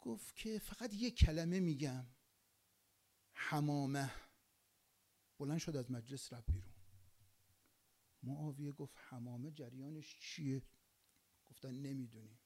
گفت 0.00 0.36
که 0.36 0.58
فقط 0.58 0.94
یه 0.94 1.10
کلمه 1.10 1.60
میگم. 1.60 2.06
حمامه. 3.32 4.10
بلند 5.38 5.58
شد 5.58 5.76
از 5.76 5.90
مجلس 5.90 6.32
رفت 6.32 6.50
بیرون. 6.50 6.74
معاویه 8.22 8.72
گفت 8.72 8.94
حمامه 8.96 9.50
جریانش 9.50 10.18
چیه؟ 10.20 10.62
گفتن 11.46 11.74
نمی‌دونیم. 11.74 12.38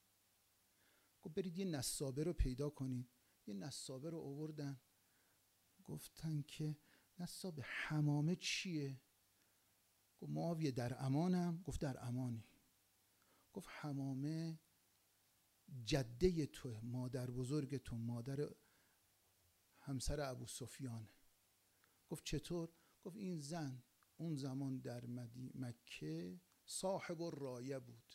گفت 1.23 1.35
برید 1.35 1.59
یه 1.59 1.65
نصابه 1.65 2.25
رو 2.25 2.33
پیدا 2.33 2.71
کنید. 2.71 3.14
یه 3.47 3.55
نصابه 3.55 4.11
رو 4.11 4.21
آوردن 4.21 4.81
گفتن 5.85 6.43
که 6.43 6.77
نصابه 7.19 7.63
حمامه 7.63 8.37
چیه؟ 8.37 9.01
گفت 10.21 10.33
معاویه 10.33 10.71
در 10.71 11.05
امانم؟ 11.05 11.63
گفت 11.63 11.81
در 11.81 12.05
امانی. 12.07 12.45
گفت 13.53 13.69
حمامه 13.71 14.61
جده 15.85 16.47
تو 16.47 16.81
مادر 16.83 17.31
بزرگ 17.31 17.77
تو 17.77 17.97
مادر 17.97 18.49
همسر 19.79 20.21
ابو 20.21 20.47
سفیانه. 20.47 21.11
گفت 22.09 22.25
چطور؟ 22.25 22.73
گفت 23.03 23.17
این 23.17 23.39
زن 23.39 23.83
اون 24.17 24.35
زمان 24.35 24.79
در 24.79 25.05
مکه 25.55 26.41
صاحب 26.65 27.21
و 27.21 27.31
رایه 27.31 27.79
بود. 27.79 28.15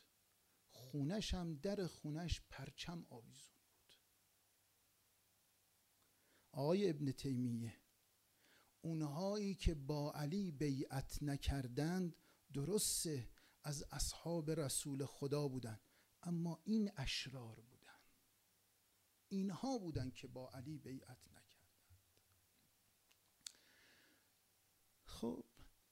خونش 0.71 1.33
هم 1.33 1.55
در 1.55 1.87
خونش 1.87 2.41
پرچم 2.49 3.05
آویزون 3.09 3.55
بود 3.73 3.95
آقای 6.59 6.89
ابن 6.89 7.11
تیمیه. 7.11 7.73
اونهایی 8.81 9.55
که 9.55 9.75
با 9.75 10.13
علی 10.13 10.51
بیعت 10.51 11.23
نکردند 11.23 12.15
درسته 12.53 13.29
از 13.63 13.83
اصحاب 13.91 14.51
رسول 14.51 15.05
خدا 15.05 15.47
بودند 15.47 15.81
اما 16.23 16.61
این 16.63 16.91
اشرار 16.97 17.59
بودن 17.59 17.99
اینها 19.27 19.77
بودن 19.77 20.11
که 20.11 20.27
با 20.27 20.49
علی 20.49 20.77
بیعت 20.77 21.27
نکردند. 21.27 21.99
خب 25.03 25.45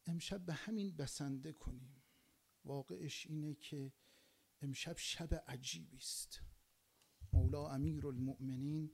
امشب 0.06 0.46
به 0.46 0.54
همین 0.54 0.96
بسنده 0.96 1.54
کنیم. 1.54 2.04
واقعش 2.66 3.28
اینه 3.28 3.56
که 3.56 3.94
امشب 4.62 4.98
شب 4.98 5.44
عجیبی 5.48 5.98
است. 5.98 6.42
مولا 7.34 7.68
امیر 7.68 8.08
المؤمنین 8.08 8.92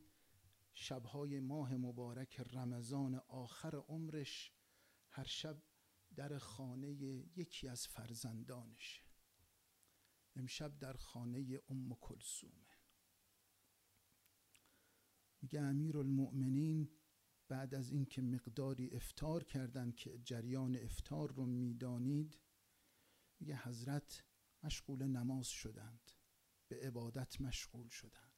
شبهای 0.73 1.39
ماه 1.39 1.75
مبارک 1.77 2.39
رمضان 2.39 3.15
آخر 3.15 3.75
عمرش 3.75 4.51
هر 5.09 5.23
شب 5.23 5.63
در 6.15 6.37
خانه 6.37 6.89
یکی 7.35 7.67
از 7.67 7.87
فرزندانشه. 7.87 9.01
امشب 10.35 10.79
در 10.79 10.93
خانه 10.93 11.61
ام 11.69 11.95
کلسومه 12.01 12.73
میگه 15.41 15.61
امیر 15.61 15.97
المؤمنین 15.97 16.89
بعد 17.47 17.75
از 17.75 17.91
اینکه 17.91 18.21
مقداری 18.21 18.89
افتار 18.89 19.43
کردن 19.43 19.91
که 19.91 20.17
جریان 20.17 20.75
افتار 20.75 21.31
رو 21.31 21.45
می‌دانید 21.45 22.39
میگه 23.39 23.55
حضرت 23.55 24.23
مشغول 24.63 25.03
نماز 25.03 25.47
شدند 25.47 26.11
به 26.67 26.79
عبادت 26.87 27.41
مشغول 27.41 27.89
شدند. 27.89 28.32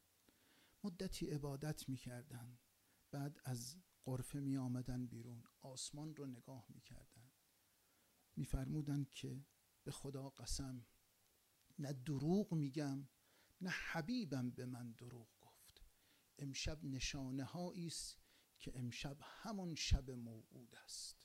مدتی 0.85 1.27
عبادت 1.27 1.89
می‌کردند 1.89 2.59
بعد 3.11 3.39
از 3.45 3.77
قرفه 4.03 4.39
می 4.39 4.57
آمدن 4.57 5.05
بیرون 5.05 5.43
آسمان 5.61 6.15
رو 6.15 6.25
نگاه 6.25 6.65
می‌کردن. 6.69 7.31
میفرمودن 8.35 9.03
که 9.03 9.45
به 9.83 9.91
خدا 9.91 10.29
قسم 10.29 10.85
نه 11.79 11.93
دروغ 11.93 12.53
میگم 12.53 13.09
نه 13.61 13.69
حبیبم 13.69 14.51
به 14.51 14.65
من 14.65 14.91
دروغ 14.91 15.29
گفت. 15.41 15.85
امشب 16.37 16.83
نشانه 16.83 17.55
است 17.55 18.19
که 18.59 18.79
امشب 18.79 19.17
همون 19.21 19.75
شب 19.75 20.11
موعود 20.11 20.75
است. 20.75 21.17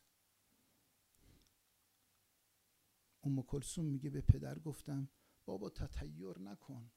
ام 3.23 3.43
کلسوم 3.43 3.85
میگه 3.85 4.11
به 4.11 4.21
پدر 4.21 4.59
گفتم 4.59 5.09
بابا 5.45 5.71
تطیر 5.71 6.39
نکن. 6.39 6.93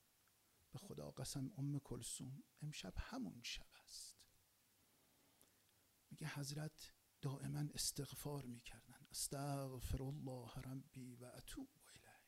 به 0.73 0.79
خدا 0.79 1.11
قسم 1.11 1.51
ام 1.57 1.79
کلسوم 1.79 2.43
امشب 2.61 2.93
همون 2.97 3.41
شب 3.43 3.69
است. 3.83 4.17
میگه 6.11 6.27
حضرت 6.27 6.93
دائما 7.21 7.59
استغفار 7.59 8.45
می‌کردن. 8.45 9.07
استغفر 9.11 10.03
الله 10.03 10.51
ربی 10.53 11.15
و 11.15 11.25
اتوب 11.25 11.69
الیه. 11.87 12.19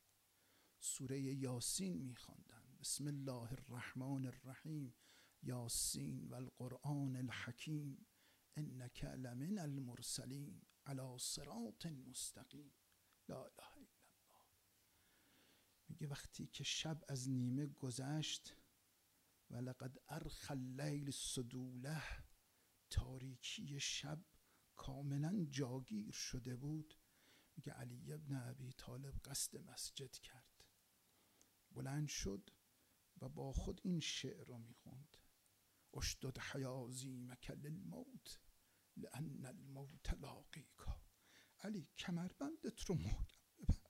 سوره 0.80 1.22
یاسین 1.22 2.02
میخواندن. 2.02 2.78
بسم 2.80 3.08
الله 3.08 3.52
الرحمن 3.52 4.26
الرحیم. 4.26 4.96
یاسین 5.44 6.28
و 6.28 6.36
القرآن 6.36 7.16
الحکیم. 7.16 8.08
انک 8.56 9.04
لمن 9.04 9.58
المرسلین. 9.58 10.62
على 10.86 11.18
صراط 11.20 11.86
مستقیم. 11.86 12.74
لا 13.30 13.46
اله 13.46 13.75
میگه 15.96 16.08
وقتی 16.08 16.48
که 16.48 16.64
شب 16.64 17.04
از 17.10 17.30
نیمه 17.30 17.68
گذشت 17.68 18.56
و 19.50 19.56
لقد 19.56 19.98
ارخ 20.08 20.52
اللیل 20.52 21.12
صدوله 21.12 22.04
تاریکی 22.90 23.80
شب 23.80 24.26
کاملا 24.76 25.46
جاگیر 25.50 26.12
شده 26.12 26.56
بود 26.56 27.00
میگه 27.56 27.74
علی 27.74 28.14
ابن 28.14 28.36
ابی 28.36 28.74
طالب 28.74 29.16
قصد 29.26 29.58
مسجد 29.58 30.12
کرد. 30.12 30.64
بلند 31.72 32.08
شد 32.08 32.50
و 33.22 33.30
با 33.30 33.54
خود 33.54 33.82
این 33.84 34.00
شعر 34.00 34.44
رو 34.44 34.58
می‌خوند. 34.58 35.18
اشدد 35.94 36.38
حیازیمک 36.40 37.52
للموت 37.52 38.40
لان 38.98 39.46
الموت 39.46 40.14
لاقیکا 40.14 41.02
علی 41.60 41.88
کمربندت 41.98 42.82
رو 42.82 42.96
محکم 42.96 43.46
ببند 43.58 43.86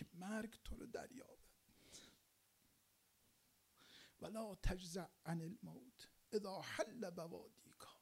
که 0.00 0.06
مرگ 0.14 0.60
تو 0.64 0.76
رو 0.76 0.86
دریابد 1.06 1.40
ولا 4.20 4.54
تجزع 4.54 5.06
عن 5.26 5.40
الموت 5.40 6.08
اذا 6.32 6.60
حل 6.60 7.10
بوادیکا 7.10 8.00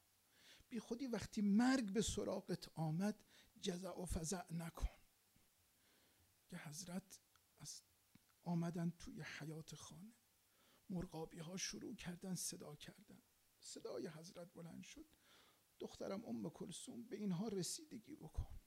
بی 0.68 0.80
خودی 0.80 1.06
وقتی 1.06 1.42
مرگ 1.42 1.92
به 1.92 2.02
سراغت 2.02 2.68
آمد 2.74 3.24
جزع 3.60 3.90
و 3.90 4.06
فزع 4.06 4.52
نکن. 4.52 4.98
که 6.46 6.56
حضرت 6.56 7.20
از 7.60 7.82
آمدن 8.42 8.90
توی 8.90 9.22
حیات 9.22 9.74
خانه. 9.74 10.14
مرغابی 10.90 11.38
ها 11.38 11.56
شروع 11.56 11.94
کردن 11.94 12.34
صدا 12.34 12.76
کردن. 12.76 13.22
صدای 13.60 14.08
حضرت 14.08 14.54
بلند 14.54 14.82
شد. 14.82 15.06
دخترم 15.80 16.24
ام 16.24 16.50
کلسوم 16.50 17.02
به 17.02 17.16
اینها 17.16 17.48
رسیدگی 17.48 18.16
بکن. 18.16 18.60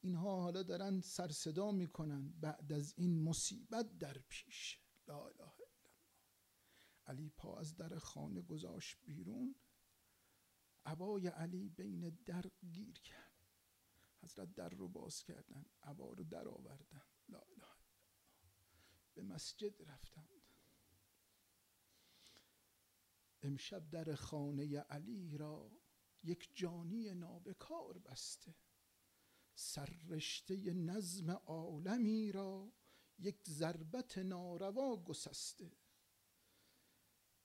اینها 0.00 0.42
حالا 0.42 0.62
دارن 0.62 1.00
سرصدا 1.00 1.72
می‌کنن 1.72 2.32
بعد 2.40 2.72
از 2.72 2.94
این 2.96 3.22
مصیبت 3.22 3.98
در 3.98 4.18
پیش. 4.28 4.80
لا 5.08 5.26
اله 5.26 5.40
الا 5.40 5.44
الله. 5.44 5.80
علی 7.06 7.30
پا 7.30 7.58
از 7.58 7.76
در 7.76 7.98
خانه 7.98 8.42
گذاشت 8.42 8.98
بیرون. 9.06 9.54
عبای 10.86 11.26
علی 11.26 11.68
بین 11.68 12.10
در 12.24 12.50
گیر 12.72 13.00
کرد. 13.00 13.30
حضرت 14.22 14.54
در 14.54 14.68
رو 14.68 14.88
باز 14.88 15.22
کردن 15.22 15.66
عبا 15.82 16.12
رو 16.12 16.24
در 16.24 16.48
آوردن. 16.48 17.02
لا 17.28 17.38
اله 17.38 17.80
به 19.14 19.22
مسجد 19.22 19.82
رفتند. 19.82 20.30
امشب 23.42 23.90
در 23.90 24.14
خانه 24.14 24.78
علی 24.78 25.36
را 25.36 25.72
یک 26.22 26.50
جانی 26.54 27.14
نابکار 27.14 27.98
بسته. 27.98 28.54
سررشته 29.54 30.56
نظم 30.72 31.30
عالمی 31.30 32.32
را 32.32 32.72
یک 33.18 33.48
ضربت 33.48 34.18
ناروا 34.18 34.96
گسسته. 34.96 35.72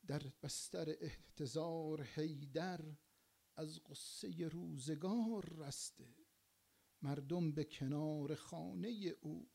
در 0.08 0.24
بستر 0.44 0.96
احتضار 1.02 2.04
حیدر 2.04 2.82
از 3.56 3.80
قصه 3.84 4.48
روزگار 4.48 5.54
رسته. 5.58 6.16
مردم 7.02 7.52
به 7.52 7.64
کنار 7.64 8.36
خانه 8.36 9.16
او 9.22 9.50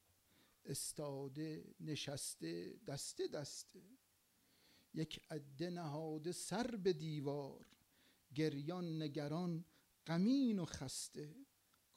استاده 0.64 1.74
نشسته 1.80 2.80
دسته 2.86 3.28
دسته. 3.28 3.82
یک 4.94 5.20
عده 5.30 5.70
نهاده 5.70 6.32
سر 6.32 6.76
به 6.76 6.92
دیوار 6.92 7.66
گریان 8.34 9.02
نگران 9.02 9.64
غمین 10.06 10.58
و 10.58 10.64
خسته. 10.64 11.34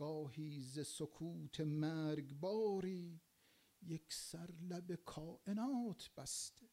گاهی 0.04 0.62
ز 0.62 0.88
سکوت 0.88 1.60
مرگباری 1.60 3.22
یک 3.82 4.14
سر 4.14 4.52
لب 4.52 4.96
کائنات 4.96 6.12
بسته. 6.18 6.70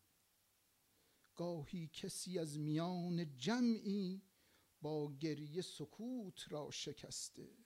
گاهی 1.35 1.89
کسی 1.89 2.39
از 2.39 2.59
میان 2.59 3.37
جمعی 3.37 4.23
با 4.83 5.13
گریه 5.21 5.63
سکوت 5.63 6.53
را 6.53 6.71
شکسته. 6.71 7.57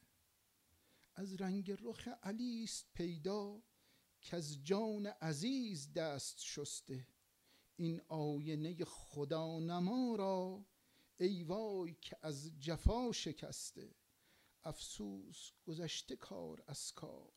از 1.15 1.35
رنگ 1.35 1.77
رخ 1.81 2.09
علی 2.23 2.65
است 2.65 2.91
پیدا 2.95 3.63
که 4.21 4.37
از 4.37 4.65
جان 4.65 5.07
عزیز 5.07 5.93
دست 5.93 6.41
شسته. 6.41 7.07
این 7.77 8.01
آینه 8.09 8.85
خدا 8.85 9.59
نما 9.59 10.17
را 10.17 10.67
ای 11.17 11.43
وای 11.43 11.95
که 11.95 12.17
از 12.23 12.61
جفا 12.61 13.13
شکسته. 13.13 14.04
افسوس 14.65 15.53
گذشته 15.67 16.17
کار 16.17 16.65
از 16.67 16.93
کار. 16.93 17.33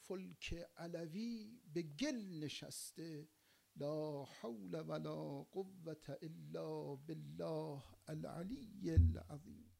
فلک 0.00 0.54
علوی 0.76 1.60
به 1.74 1.82
گل 1.82 2.44
نشسته 2.44 3.28
لا 3.76 4.24
حول 4.24 4.74
ولا 4.88 5.42
قوة 5.42 6.18
الا 6.22 6.96
بالله 6.96 7.82
العلی 8.08 8.90
العظیم. 8.90 9.71